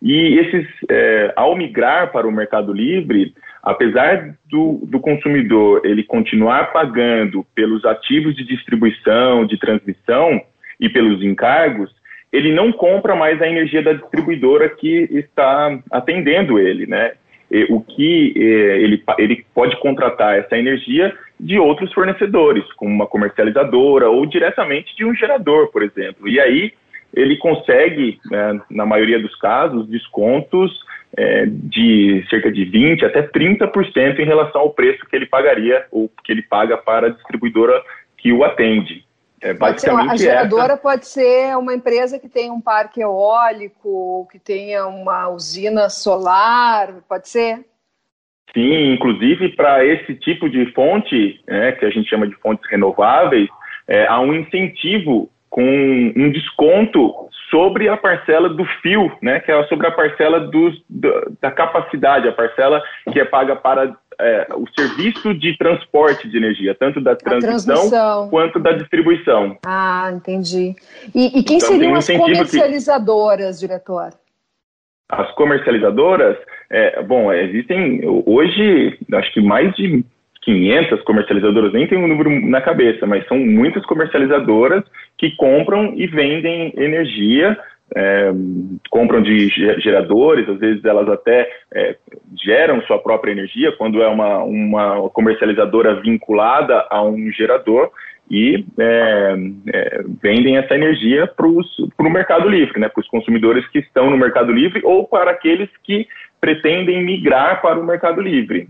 [0.00, 6.72] E esses, é, ao migrar para o Mercado Livre, apesar do, do consumidor ele continuar
[6.72, 10.40] pagando pelos ativos de distribuição, de transmissão
[10.78, 11.90] e pelos encargos,
[12.32, 17.12] ele não compra mais a energia da distribuidora que está atendendo ele, né?
[17.70, 24.24] o que ele, ele pode contratar essa energia de outros fornecedores, como uma comercializadora ou
[24.26, 26.28] diretamente de um gerador, por exemplo.
[26.28, 26.72] E aí
[27.14, 30.84] ele consegue, né, na maioria dos casos, descontos
[31.16, 36.10] é, de cerca de 20% até 30% em relação ao preço que ele pagaria ou
[36.24, 37.82] que ele paga para a distribuidora
[38.18, 39.06] que o atende.
[39.40, 40.82] É, basicamente a geradora essa...
[40.82, 47.28] pode ser uma empresa que tem um parque eólico, que tenha uma usina solar, pode
[47.28, 47.64] ser?
[48.52, 53.48] Sim, inclusive para esse tipo de fonte, né, que a gente chama de fontes renováveis,
[53.86, 55.62] é, há um incentivo com
[56.16, 60.72] um desconto sobre a parcela do fio, né, que é sobre a parcela do,
[61.40, 62.82] da capacidade, a parcela
[63.12, 68.58] que é paga para é, o serviço de transporte de energia, tanto da transmissão quanto
[68.58, 69.56] da distribuição.
[69.64, 70.74] Ah, entendi.
[71.14, 73.66] E, e quem então, seriam um as comercializadoras, que...
[73.66, 74.10] diretor?
[75.08, 76.36] As comercializadoras,
[76.70, 80.04] é, bom, existem hoje, acho que mais de
[80.42, 84.84] 500 comercializadoras, nem tem um número na cabeça, mas são muitas comercializadoras
[85.18, 87.56] que compram e vendem energia
[87.94, 88.32] é,
[88.90, 91.96] compram de geradores, às vezes elas até é,
[92.42, 97.90] geram sua própria energia, quando é uma, uma comercializadora vinculada a um gerador,
[98.28, 99.36] e é,
[99.72, 104.16] é, vendem essa energia para o mercado livre, né, para os consumidores que estão no
[104.16, 106.08] mercado livre ou para aqueles que
[106.40, 108.68] pretendem migrar para o mercado livre.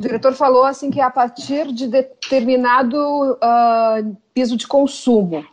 [0.00, 2.98] O diretor falou assim que a partir de determinado
[3.34, 5.44] uh, piso de consumo,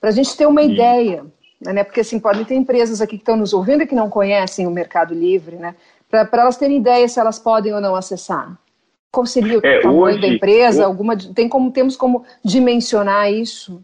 [0.00, 0.72] para a gente ter uma Sim.
[0.72, 1.26] ideia,
[1.60, 1.82] né?
[1.82, 4.70] Porque assim, podem ter empresas aqui que estão nos ouvindo e que não conhecem o
[4.70, 5.74] Mercado Livre, né?
[6.10, 8.56] Para elas terem ideia se elas podem ou não acessar.
[9.10, 10.84] Qual seria o é, tamanho hoje, da empresa?
[10.84, 13.82] Alguma, tem como, temos como dimensionar isso?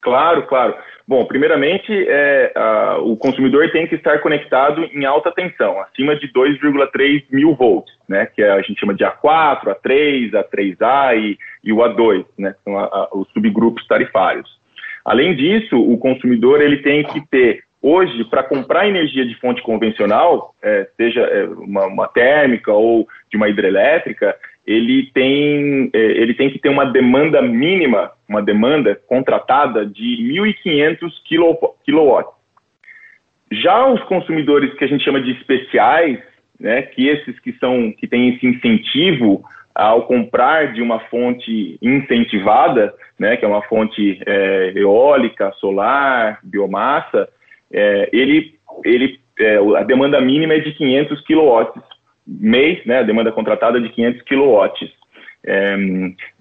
[0.00, 0.76] Claro, claro.
[1.08, 6.28] Bom, primeiramente, é, a, o consumidor tem que estar conectado em alta tensão, acima de
[6.30, 11.78] 2,3 mil volts, né, que a gente chama de A4, A3, A3A e, e o
[11.78, 14.58] A2, né, que são a, a, os subgrupos tarifários.
[15.02, 20.54] Além disso, o consumidor ele tem que ter hoje para comprar energia de fonte convencional,
[20.62, 24.36] é, seja é, uma, uma, térmica ou de uma hidrelétrica,
[24.68, 30.18] ele tem é, ele tem que ter uma demanda mínima, uma demanda contratada de
[30.64, 32.28] 1.500 kW.
[33.50, 36.18] Já os consumidores que a gente chama de especiais,
[36.60, 39.42] né, que esses que são que têm esse incentivo
[39.74, 47.26] ao comprar de uma fonte incentivada, né, que é uma fonte é, eólica, solar, biomassa,
[47.72, 48.54] é, ele,
[48.84, 51.80] ele, é, a demanda mínima é de 500 kW
[52.28, 54.88] mês, né, a demanda contratada é de 500 kW.
[55.46, 55.76] É,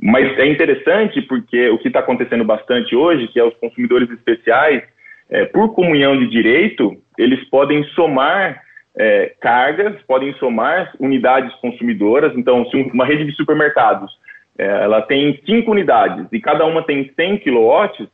[0.02, 4.84] mas é interessante porque o que está acontecendo bastante hoje, que é os consumidores especiais,
[5.30, 8.62] é, por comunhão de direito, eles podem somar
[8.98, 12.34] é, cargas, podem somar unidades consumidoras.
[12.36, 14.12] Então, se uma rede de supermercados
[14.58, 18.08] é, ela tem cinco unidades e cada uma tem 100 kW,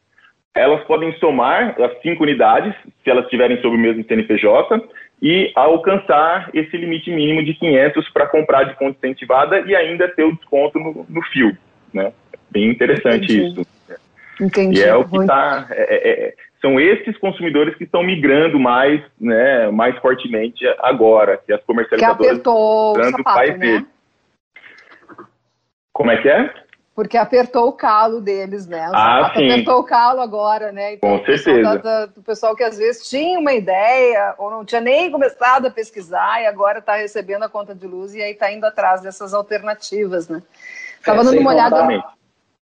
[0.54, 4.84] elas podem somar as cinco unidades, se elas estiverem sob o mesmo CNPJ,
[5.24, 10.26] e alcançar esse limite mínimo de 500 para comprar de fonte incentivada e ainda ter
[10.26, 11.58] o desconto no, no fio.
[11.94, 12.12] Né?
[12.52, 13.46] Bem interessante Entendi.
[13.48, 13.68] isso.
[14.42, 14.80] Entendi.
[14.82, 15.66] E é o que está.
[15.72, 21.54] É, é, é, são esses consumidores que estão migrando mais, né, mais fortemente agora, que
[21.54, 23.86] as comercializadoras que apertou o sapato, né?
[25.94, 26.54] Como é que é?
[26.96, 28.88] Porque apertou o calo deles, né?
[28.88, 29.50] O ah, sim.
[29.50, 30.94] apertou o calo agora, né?
[30.94, 31.80] Então, Com certeza.
[31.80, 35.72] Da, do pessoal que às vezes tinha uma ideia ou não tinha nem começado a
[35.72, 39.34] pesquisar e agora está recebendo a conta de luz e aí está indo atrás dessas
[39.34, 40.44] alternativas, né?
[41.00, 42.04] Estava é, dando uma olhada.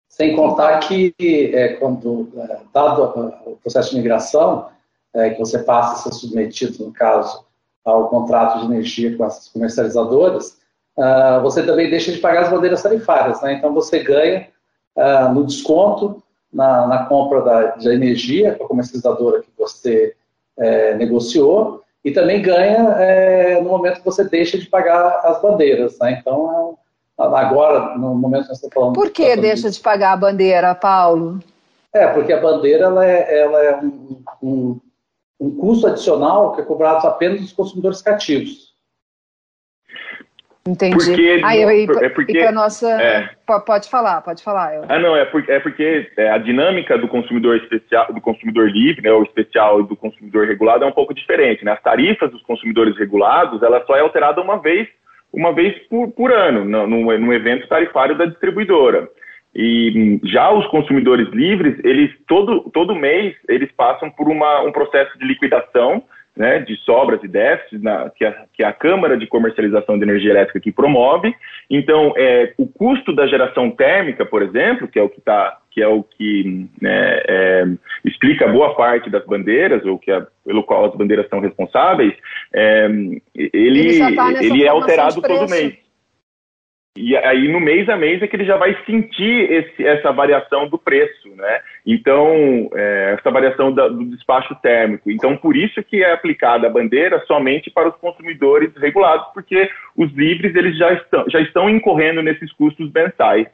[0.08, 3.02] Sem contar que, é, quando, é, dado
[3.44, 4.70] o processo de migração,
[5.12, 7.44] é, que você passa a ser submetido, no caso,
[7.84, 10.58] ao contrato de energia com as comercializadoras,
[10.96, 13.40] uh, você também deixa de pagar as bandeiras tarifárias.
[13.42, 13.54] Né?
[13.54, 14.48] Então, você ganha
[14.96, 20.14] uh, no desconto na, na compra da, de energia com a comercializadora que você
[20.56, 25.98] é, negociou e também ganha é, no momento que você deixa de pagar as bandeiras.
[25.98, 26.18] Né?
[26.20, 26.78] Então,
[27.18, 28.94] é agora, no momento que nós estamos falando...
[28.94, 31.40] Por que deixa de pagar a bandeira, Paulo?
[31.92, 34.80] É, porque a bandeira ela é, ela é um, um,
[35.40, 38.73] um custo adicional que é cobrado apenas dos consumidores cativos.
[40.66, 40.96] Entendi.
[40.96, 42.90] Porque, ah, eu, e, é porque, e nossa.
[42.90, 43.28] É.
[43.66, 44.74] Pode falar, pode falar.
[44.74, 44.84] Eu.
[44.88, 49.02] Ah, não, é porque, é porque é, a dinâmica do consumidor especial, do consumidor livre,
[49.02, 51.66] né, o especial e do consumidor regulado é um pouco diferente.
[51.66, 51.72] Né?
[51.72, 54.88] As tarifas dos consumidores regulados, ela só é alterada uma vez,
[55.30, 59.06] uma vez por, por ano, no, no, no evento tarifário da distribuidora.
[59.54, 65.16] E já os consumidores livres, eles todo, todo mês eles passam por uma, um processo
[65.18, 66.02] de liquidação
[66.36, 70.30] né, de sobras e déficits na, que, a, que a Câmara de Comercialização de Energia
[70.30, 71.34] Elétrica que promove.
[71.70, 75.82] Então, é, o custo da geração térmica, por exemplo, que é o que está que
[75.82, 77.64] é o que né, é,
[78.04, 82.14] explica boa parte das bandeiras, ou que é, pelo qual as bandeiras são responsáveis,
[82.54, 82.86] é,
[83.34, 84.00] ele, ele,
[84.40, 85.83] ele é alterado todo mês.
[86.96, 90.68] E aí no mês a mês é que ele já vai sentir esse, essa variação
[90.68, 91.60] do preço, né?
[91.84, 95.10] Então, é, essa variação da, do despacho térmico.
[95.10, 100.12] Então, por isso que é aplicada a bandeira somente para os consumidores regulados, porque os
[100.12, 103.48] livres eles já estão, já estão incorrendo nesses custos mensais.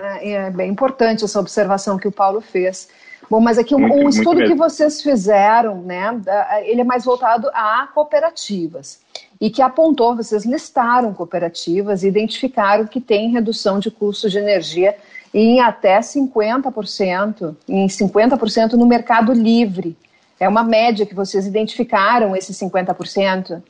[0.00, 2.88] É, é bem importante essa observação que o Paulo fez.
[3.28, 6.18] Bom, mas aqui muito, um estudo que vocês fizeram, né,
[6.64, 9.04] ele é mais voltado a cooperativas
[9.40, 14.96] e que apontou, vocês listaram cooperativas e identificaram que tem redução de custo de energia
[15.32, 19.96] em até 50%, em 50% no mercado livre.
[20.40, 23.62] É uma média que vocês identificaram, esses 50%?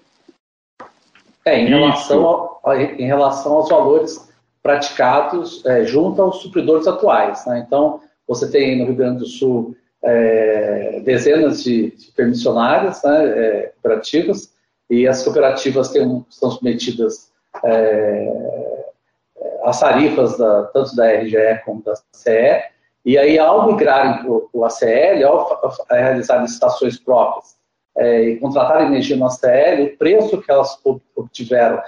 [1.45, 4.29] É, em relação, ao, em relação aos valores
[4.62, 7.45] praticados é, junto aos supridores atuais.
[7.47, 7.64] Né?
[7.66, 13.73] Então, você tem no Rio Grande do Sul é, dezenas de, de permissionárias né, é,
[13.75, 14.53] cooperativas,
[14.91, 17.30] e as cooperativas têm, estão submetidas
[17.64, 18.84] é,
[19.64, 22.62] às tarifas da, tanto da RGE como da CE,
[23.05, 27.57] e aí ao migrarem para o ACL, ao realizar licitações próprias
[27.97, 30.78] é, e contratar energia no ACL, o preço que elas
[31.16, 31.80] obtiveram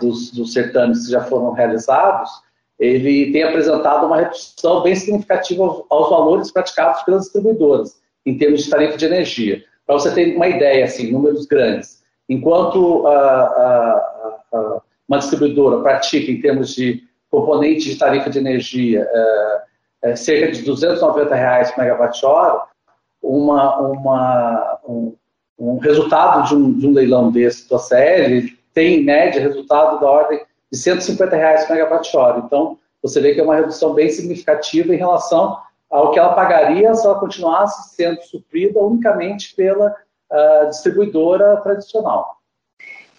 [0.00, 2.30] dos, dos certames que já foram realizados,
[2.78, 8.64] ele tem apresentado uma redução bem significativa aos, aos valores praticados pelas distribuidoras, em termos
[8.64, 9.64] de tarifa de energia.
[9.86, 16.30] Para você ter uma ideia, assim, números grandes, enquanto a, a, a, uma distribuidora pratica,
[16.30, 19.62] em termos de componente de tarifa de energia, é,
[20.02, 22.62] é cerca de 290 reais por megawatt-hora,
[23.22, 25.16] uma, uma, um,
[25.58, 30.10] um, resultado de um, de um leilão desse do ACL tem, em média, resultado da
[30.10, 32.42] ordem de 150 reais por megawatt-hora.
[32.44, 35.58] Então, você vê que é uma redução bem significativa em relação
[35.90, 39.94] ao que ela pagaria se ela continuasse sendo suprida unicamente pela
[40.34, 42.38] uh, distribuidora tradicional.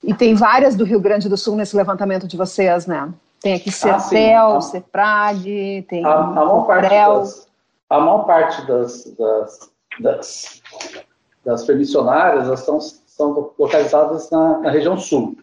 [0.04, 3.12] E tem várias do Rio Grande do Sul nesse levantamento de vocês, né?
[3.42, 7.48] Tem aqui Cetel, ah, Ceprag, tem a, a maior parte das,
[7.90, 10.62] A maior parte das, das, das,
[11.44, 15.38] das permissionárias estão, estão localizadas na, na região sul.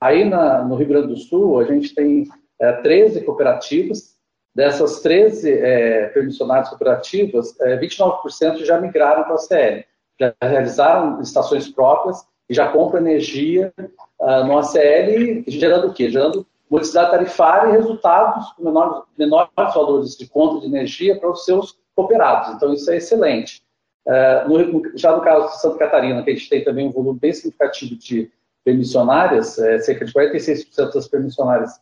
[0.00, 2.28] Aí na, no Rio Grande do Sul, a gente tem
[2.60, 4.16] é, 13 cooperativas.
[4.54, 9.84] Dessas 13 é, permissionárias cooperativas, é, 29% já migraram para a CL.
[10.18, 16.10] Já realizaram estações próprias e já compram energia uh, no ACL, gerando o quê?
[16.10, 21.44] Gerando modicidade tarifária e resultados com menores, menores valores de conta de energia para os
[21.44, 22.54] seus cooperados.
[22.54, 23.62] Então, isso é excelente.
[24.06, 27.18] Uh, no, já no caso de Santa Catarina, que a gente tem também um volume
[27.18, 28.30] bem significativo de
[28.64, 31.80] permissionárias, é, cerca de 46% das permissionárias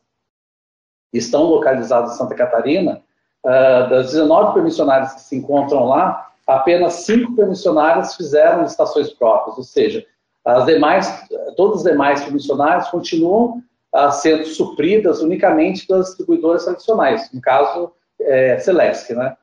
[1.12, 3.02] estão localizadas em Santa Catarina.
[3.44, 9.64] Uh, das 19 permissionárias que se encontram lá, apenas 5 permissionárias fizeram estações próprias, ou
[9.64, 10.06] seja,
[10.44, 11.26] as demais,
[11.56, 18.56] todas as demais permissionárias continuam uh, sendo supridas unicamente das distribuidoras tradicionais, no caso, é,
[19.14, 19.36] né?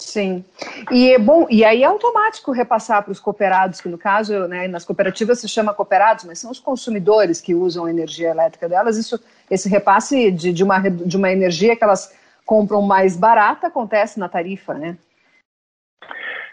[0.00, 0.44] Sim.
[0.92, 4.84] E bom, e aí é automático repassar para os cooperados, que no caso, né, nas
[4.84, 8.96] cooperativas se chama cooperados, mas são os consumidores que usam a energia elétrica delas.
[8.96, 9.18] Isso,
[9.50, 12.14] esse repasse de, de, uma, de uma energia que elas
[12.46, 14.96] compram mais barata acontece na tarifa, né?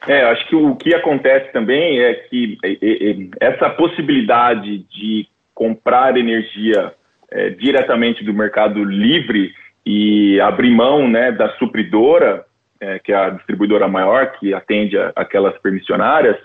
[0.08, 5.28] É, acho que o que acontece também é que é, é, é, essa possibilidade de
[5.54, 6.94] comprar energia
[7.32, 9.54] é, diretamente do mercado livre
[9.86, 12.46] e abrir mão né, da supridora
[12.80, 16.38] é, que é a distribuidora maior, que atende a, aquelas permissionárias,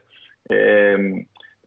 [0.51, 0.97] é,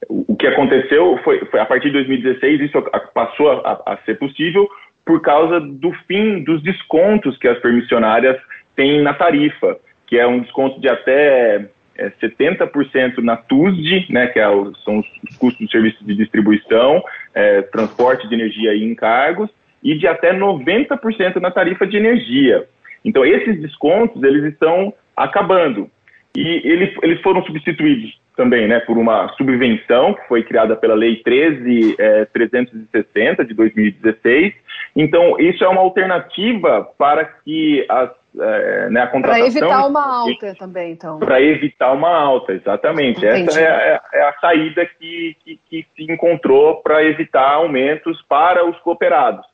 [0.10, 2.82] o que aconteceu foi, foi, a partir de 2016 isso
[3.14, 4.68] passou a, a, ser possível
[5.06, 8.38] por causa do fim dos descontos que as permissionárias
[8.76, 9.78] têm na tarifa,
[10.08, 15.00] que é um desconto de até é, 70% na TUSD, né, que é o, são
[15.00, 19.50] os custos de serviço de distribuição, é, transporte de energia e encargos,
[19.84, 22.66] e de até 90% na tarifa de energia.
[23.04, 25.92] Então, esses descontos, eles estão acabando.
[26.36, 31.22] E eles, eles foram substituídos também né, por uma subvenção que foi criada pela Lei
[31.22, 34.56] 13.360 é, de 2016.
[34.96, 39.40] Então, isso é uma alternativa para que as, é, né, a contratação...
[39.40, 41.20] Para evitar uma alta também, então.
[41.20, 43.26] Para evitar uma alta, exatamente.
[43.26, 43.50] Entendi.
[43.50, 48.68] Essa é, é, é, a saída que, que, que se encontrou para evitar aumentos para
[48.68, 49.46] os cooperados.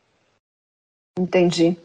[1.18, 1.78] Entendi.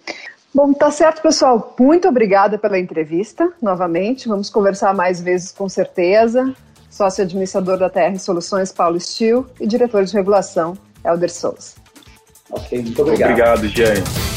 [0.54, 1.74] Bom, tá certo, pessoal.
[1.78, 4.28] Muito obrigada pela entrevista, novamente.
[4.28, 6.54] Vamos conversar mais vezes, com certeza.
[6.88, 11.74] sócio administrador da TR Soluções, Paulo Stil, e diretor de regulação, Helder Souza.
[12.50, 13.30] Ok, muito obrigado.
[13.30, 14.33] Obrigado, Jane.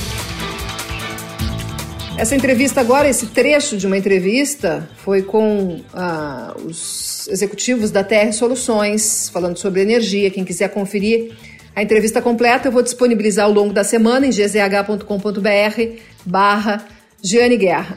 [2.17, 8.33] Essa entrevista agora, esse trecho de uma entrevista, foi com ah, os executivos da TR
[8.33, 10.31] Soluções, falando sobre energia.
[10.31, 11.35] Quem quiser conferir
[11.75, 16.83] a entrevista completa, eu vou disponibilizar ao longo da semana em gzh.com.br barra
[17.21, 17.95] Giane Guerra.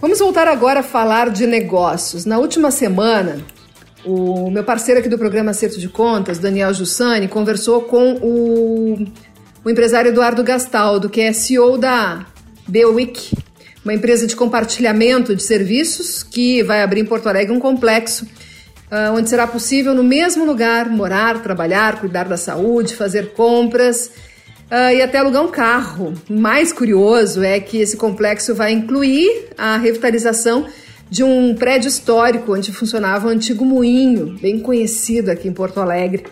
[0.00, 2.24] Vamos voltar agora a falar de negócios.
[2.24, 3.38] Na última semana,
[4.04, 9.08] o meu parceiro aqui do programa Acerto de Contas, Daniel Jussani, conversou com o,
[9.64, 12.26] o empresário Eduardo Gastaldo, que é CEO da
[12.66, 13.36] Bewick,
[13.84, 18.26] uma empresa de compartilhamento de serviços que vai abrir em Porto Alegre um complexo
[18.94, 24.10] uh, onde será possível, no mesmo lugar, morar, trabalhar, cuidar da saúde, fazer compras
[24.70, 26.14] uh, e até alugar um carro.
[26.28, 30.66] O mais curioso é que esse complexo vai incluir a revitalização
[31.10, 36.24] de um prédio histórico onde funcionava um antigo moinho, bem conhecido aqui em Porto Alegre.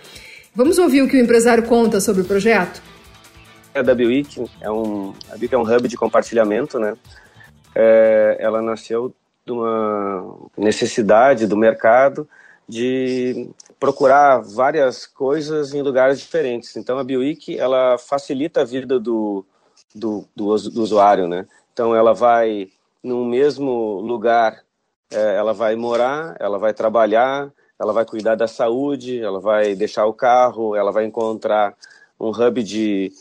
[0.54, 2.82] Vamos ouvir o que o empresário conta sobre o projeto?
[3.74, 6.94] A WIC é um, a WIC é um hub de compartilhamento, né?
[7.74, 9.14] É, ela nasceu
[9.44, 12.28] de uma necessidade do mercado
[12.68, 13.48] de
[13.80, 16.76] procurar várias coisas em lugares diferentes.
[16.76, 19.44] Então a Bioic ela facilita a vida do,
[19.94, 21.46] do, do, do usuário, né?
[21.72, 22.68] Então ela vai
[23.02, 24.62] no mesmo lugar,
[25.10, 30.06] é, ela vai morar, ela vai trabalhar, ela vai cuidar da saúde, ela vai deixar
[30.06, 31.74] o carro, ela vai encontrar
[32.20, 33.12] um hub de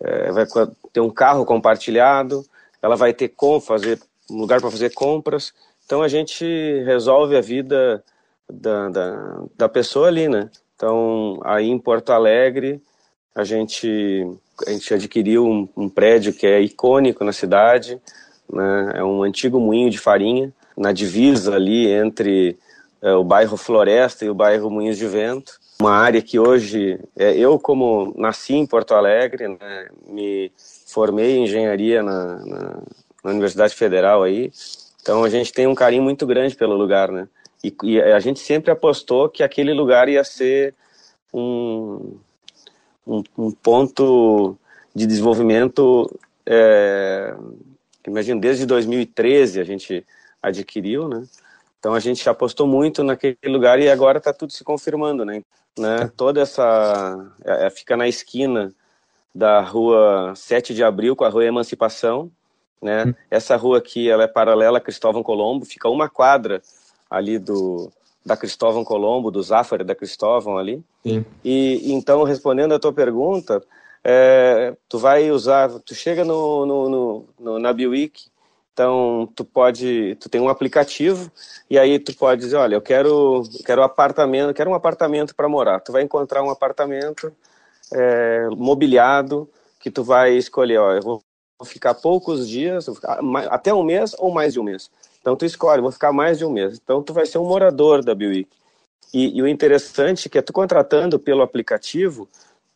[0.00, 0.46] é, vai
[0.92, 2.44] ter um carro compartilhado,
[2.80, 3.98] ela vai ter como fazer
[4.30, 5.52] um lugar para fazer compras.
[5.84, 6.44] Então a gente
[6.84, 8.02] resolve a vida
[8.50, 10.50] da, da, da, pessoa ali, né?
[10.76, 12.80] Então aí em Porto Alegre
[13.34, 14.26] a gente
[14.66, 18.00] a gente adquiriu um, um prédio que é icônico na cidade,
[18.52, 18.92] né?
[18.96, 22.58] É um antigo moinho de farinha na divisa ali entre
[23.02, 27.36] é, o bairro Floresta e o bairro Moinhos de Vento uma área que hoje é,
[27.38, 30.50] eu como nasci em Porto Alegre né, me
[30.86, 32.82] formei em engenharia na, na,
[33.22, 34.50] na, Universidade Federal aí
[35.00, 37.28] então a gente tem um carinho muito grande pelo lugar né?
[37.62, 40.74] E, e, a gente sempre apostou que aquele lugar ia ser
[41.32, 42.18] um,
[43.06, 44.56] um, um ponto
[44.92, 46.12] de desenvolvimento
[46.44, 47.36] é,
[48.04, 50.04] imagino desde 2013 a gente
[50.42, 51.22] adquiriu né
[51.78, 55.42] então a gente apostou muito naquele lugar e agora está tudo se confirmando, né?
[55.78, 56.10] né?
[56.16, 58.72] Toda essa é, é, fica na esquina
[59.34, 62.30] da rua 7 de Abril com a rua Emancipação,
[62.82, 63.04] né?
[63.04, 63.14] Hum.
[63.30, 66.60] Essa rua aqui ela é paralela a Cristóvão Colombo, fica uma quadra
[67.08, 67.90] ali do
[68.26, 70.82] da Cristóvão Colombo, do Zafari da Cristóvão ali.
[71.02, 71.24] Sim.
[71.42, 73.62] E então respondendo a tua pergunta,
[74.04, 78.26] é, tu vai usar, tu chega no, no, no, no na Biwik
[78.78, 81.32] então, tu pode, tu tem um aplicativo
[81.68, 85.80] e aí tu pode dizer, olha, eu quero, quero apartamento, quero um apartamento para morar.
[85.80, 87.32] Tu vai encontrar um apartamento
[87.92, 89.50] é, mobiliado
[89.80, 91.22] que tu vai escolher, ó, eu vou
[91.64, 93.18] ficar poucos dias, ficar
[93.50, 94.88] até um mês ou mais de um mês.
[95.20, 96.80] Então tu escolhe, vou ficar mais de um mês.
[96.80, 98.48] Então tu vai ser um morador da Buick.
[99.12, 102.28] E, e o interessante é que é tu contratando pelo aplicativo,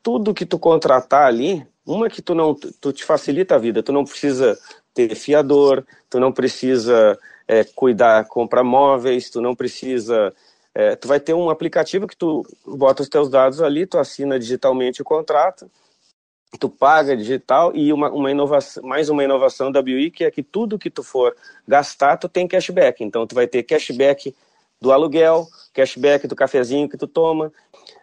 [0.02, 3.92] tudo que tu contratar ali, uma que tu não, tu te facilita a vida, tu
[3.92, 4.58] não precisa
[4.94, 10.32] ter fiador, tu não precisa é, cuidar, comprar móveis, tu não precisa.
[10.74, 14.38] É, tu vai ter um aplicativo que tu bota os teus dados ali, tu assina
[14.38, 15.70] digitalmente o contrato,
[16.58, 20.78] tu paga digital e uma, uma inovação, mais uma inovação da Buick é que tudo
[20.78, 21.36] que tu for
[21.66, 23.04] gastar, tu tem cashback.
[23.04, 24.34] Então tu vai ter cashback
[24.80, 27.52] do aluguel, cashback do cafezinho que tu toma.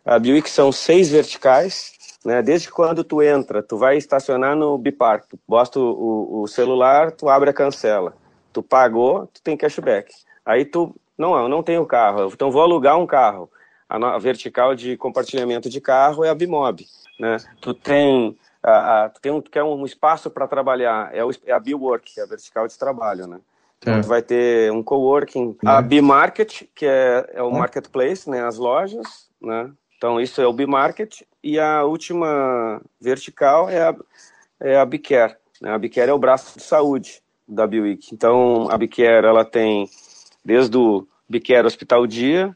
[0.06, 1.94] A Buick são seis verticais,
[2.24, 2.42] né?
[2.42, 7.30] Desde quando tu entra, tu vai estacionar no Bipark, tu bosta o, o, celular, tu
[7.30, 8.14] abre a cancela.
[8.52, 10.14] Tu pagou, tu tem cashback.
[10.46, 13.50] Aí tu, não, eu não tenho carro, então vou alugar um carro.
[13.88, 16.86] A, a vertical de compartilhamento de carro é a Bimob,
[17.20, 17.38] né?
[17.62, 21.32] Tu tem, a, a, tu tem um, tu quer um espaço para trabalhar, é, o,
[21.46, 23.40] é a Biwork, é a vertical de trabalho, né?
[23.80, 24.02] Então, é.
[24.02, 29.30] tu vai ter um coworking, a B-Market, que é, é o marketplace, né, as lojas,
[29.42, 29.72] né?
[29.98, 31.22] Então, isso é o B-Market.
[31.44, 33.96] E a última vertical é a,
[34.60, 35.36] é a Bicare.
[35.62, 35.72] Né?
[35.72, 38.14] A Bicare é o braço de saúde da Bioic.
[38.14, 39.90] Então, a Bicare, ela tem
[40.44, 42.56] desde o Bicare Hospital Dia,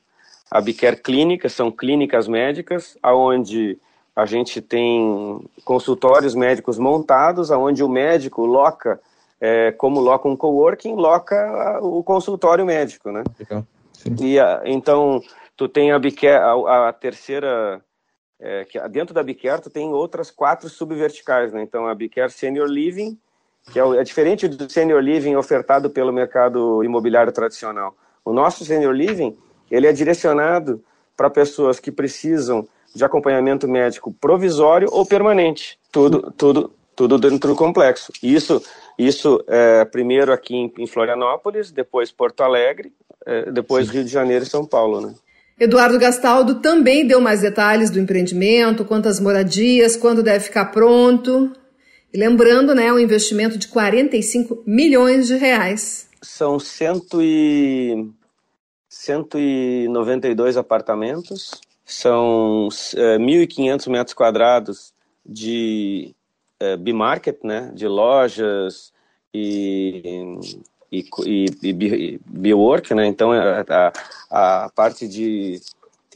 [0.50, 3.78] a Bicare Clínica, são clínicas médicas, aonde
[4.16, 9.00] a gente tem consultórios médicos montados, aonde o médico loca,
[9.42, 13.24] é, como loca um coworking, loca o consultório médico, né?
[13.40, 13.66] Legal.
[13.94, 14.16] Sim.
[14.22, 15.22] E, então,
[15.56, 17.82] Tu tem a Bicare, a, a terceira,
[18.44, 21.64] é, que dentro da Bicare tu tem outras quatro subverticais, né?
[21.64, 23.18] Então a Bicare Senior Living,
[23.72, 27.96] que é, é diferente do Senior Living ofertado pelo mercado imobiliário tradicional.
[28.26, 29.38] O nosso Senior Living,
[29.72, 30.84] ele é direcionado
[31.16, 35.80] para pessoas que precisam de acompanhamento médico provisório ou permanente.
[35.90, 38.12] Tudo, tudo, tudo dentro do complexo.
[38.22, 38.62] Isso,
[39.00, 42.94] isso é, primeiro aqui em, em, Florianópolis, depois Porto Alegre,
[43.26, 43.94] é, depois Sim.
[43.94, 45.16] Rio de Janeiro e São Paulo, né?
[45.60, 51.54] Eduardo Gastaldo também deu mais detalhes do empreendimento, quantas moradias, quando deve ficar pronto.
[52.14, 56.08] E lembrando, né, um investimento de 45 milhões de reais.
[56.22, 58.10] São cento e...
[58.94, 64.94] 192 apartamentos, são é, 1.500 metros quadrados
[65.26, 66.16] de
[66.60, 68.94] é, B-Market, né, de lojas
[69.34, 70.38] e,
[70.94, 73.94] e, e, e B-Work, né, então é, a,
[74.30, 75.60] a parte de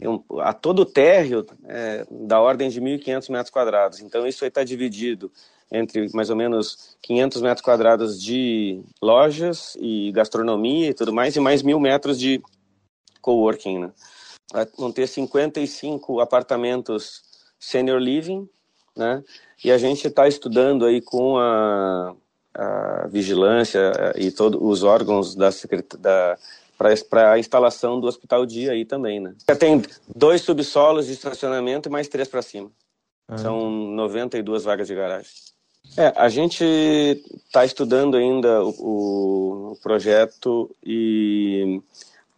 [0.02, 4.50] um, a todo o térreo é, da ordem de 1.500 metros quadrados, então isso aí
[4.50, 5.32] está dividido
[5.72, 11.40] entre mais ou menos 500 metros quadrados de lojas e gastronomia e tudo mais, e
[11.40, 12.42] mais mil metros de
[13.22, 13.92] coworking, né?
[14.78, 17.22] Vão ter 55 apartamentos
[17.60, 18.48] senior living,
[18.96, 19.22] né?
[19.64, 22.16] E a gente está estudando aí com a,
[22.58, 25.50] a vigilância e todos os órgãos da,
[26.00, 26.38] da
[26.78, 29.34] para a instalação do hospital dia aí também, né?
[29.48, 29.82] Já tem
[30.16, 32.72] dois subsolos de estacionamento e mais três para cima.
[33.28, 33.38] Ah.
[33.38, 35.32] São 92 vagas de garagem.
[35.98, 36.64] É, a gente
[37.46, 41.82] está estudando ainda o, o, projeto e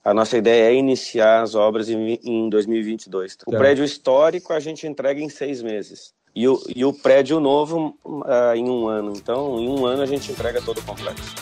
[0.04, 3.38] a nossa ideia é iniciar as obras em, em 2022.
[3.46, 6.14] O prédio histórico a gente entrega em seis meses.
[6.36, 9.14] E o, e o prédio novo uh, em um ano.
[9.16, 11.36] Então, em um ano a gente entrega todo o complexo.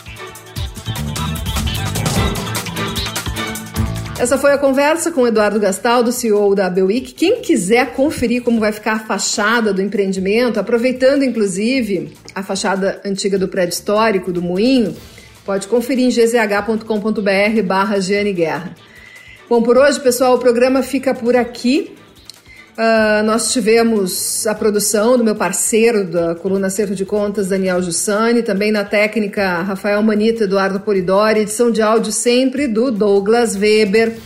[4.18, 7.12] Essa foi a conversa com Eduardo Gastaldo, CEO da Belwick.
[7.12, 13.38] Quem quiser conferir como vai ficar a fachada do empreendimento, aproveitando inclusive a fachada antiga
[13.38, 14.96] do prédio histórico do Moinho,
[15.44, 17.98] pode conferir em gzh.com.br barra
[18.34, 18.74] Guerra.
[19.48, 21.96] Bom, por hoje, pessoal, o programa fica por aqui.
[22.78, 28.40] Uh, nós tivemos a produção do meu parceiro da coluna Acerto de Contas, Daniel Jussani,
[28.40, 34.16] também na técnica Rafael Manita, Eduardo Polidori, edição de áudio sempre do Douglas Weber.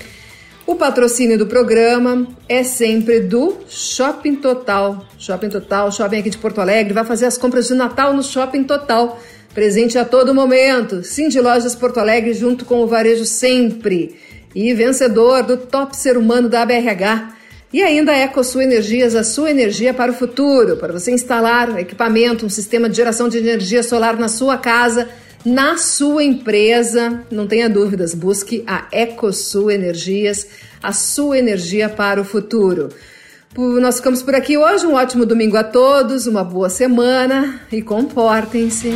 [0.66, 5.02] O patrocínio do programa é sempre do Shopping Total.
[5.16, 8.64] Shopping Total, shopping aqui de Porto Alegre, vai fazer as compras de Natal no Shopping
[8.64, 9.18] Total.
[9.54, 11.02] Presente a todo momento.
[11.02, 14.14] Sim de Lojas Porto Alegre junto com o Varejo sempre.
[14.54, 17.40] E vencedor do Top Ser Humano da BRH.
[17.72, 22.44] E ainda a EcoSul Energias, a sua energia para o futuro, para você instalar equipamento,
[22.44, 25.08] um sistema de geração de energia solar na sua casa,
[25.42, 27.24] na sua empresa.
[27.30, 30.46] Não tenha dúvidas, busque a EcoSul Energias,
[30.82, 32.90] a sua energia para o futuro.
[33.56, 34.86] Nós ficamos por aqui hoje.
[34.86, 38.92] Um ótimo domingo a todos, uma boa semana e comportem-se.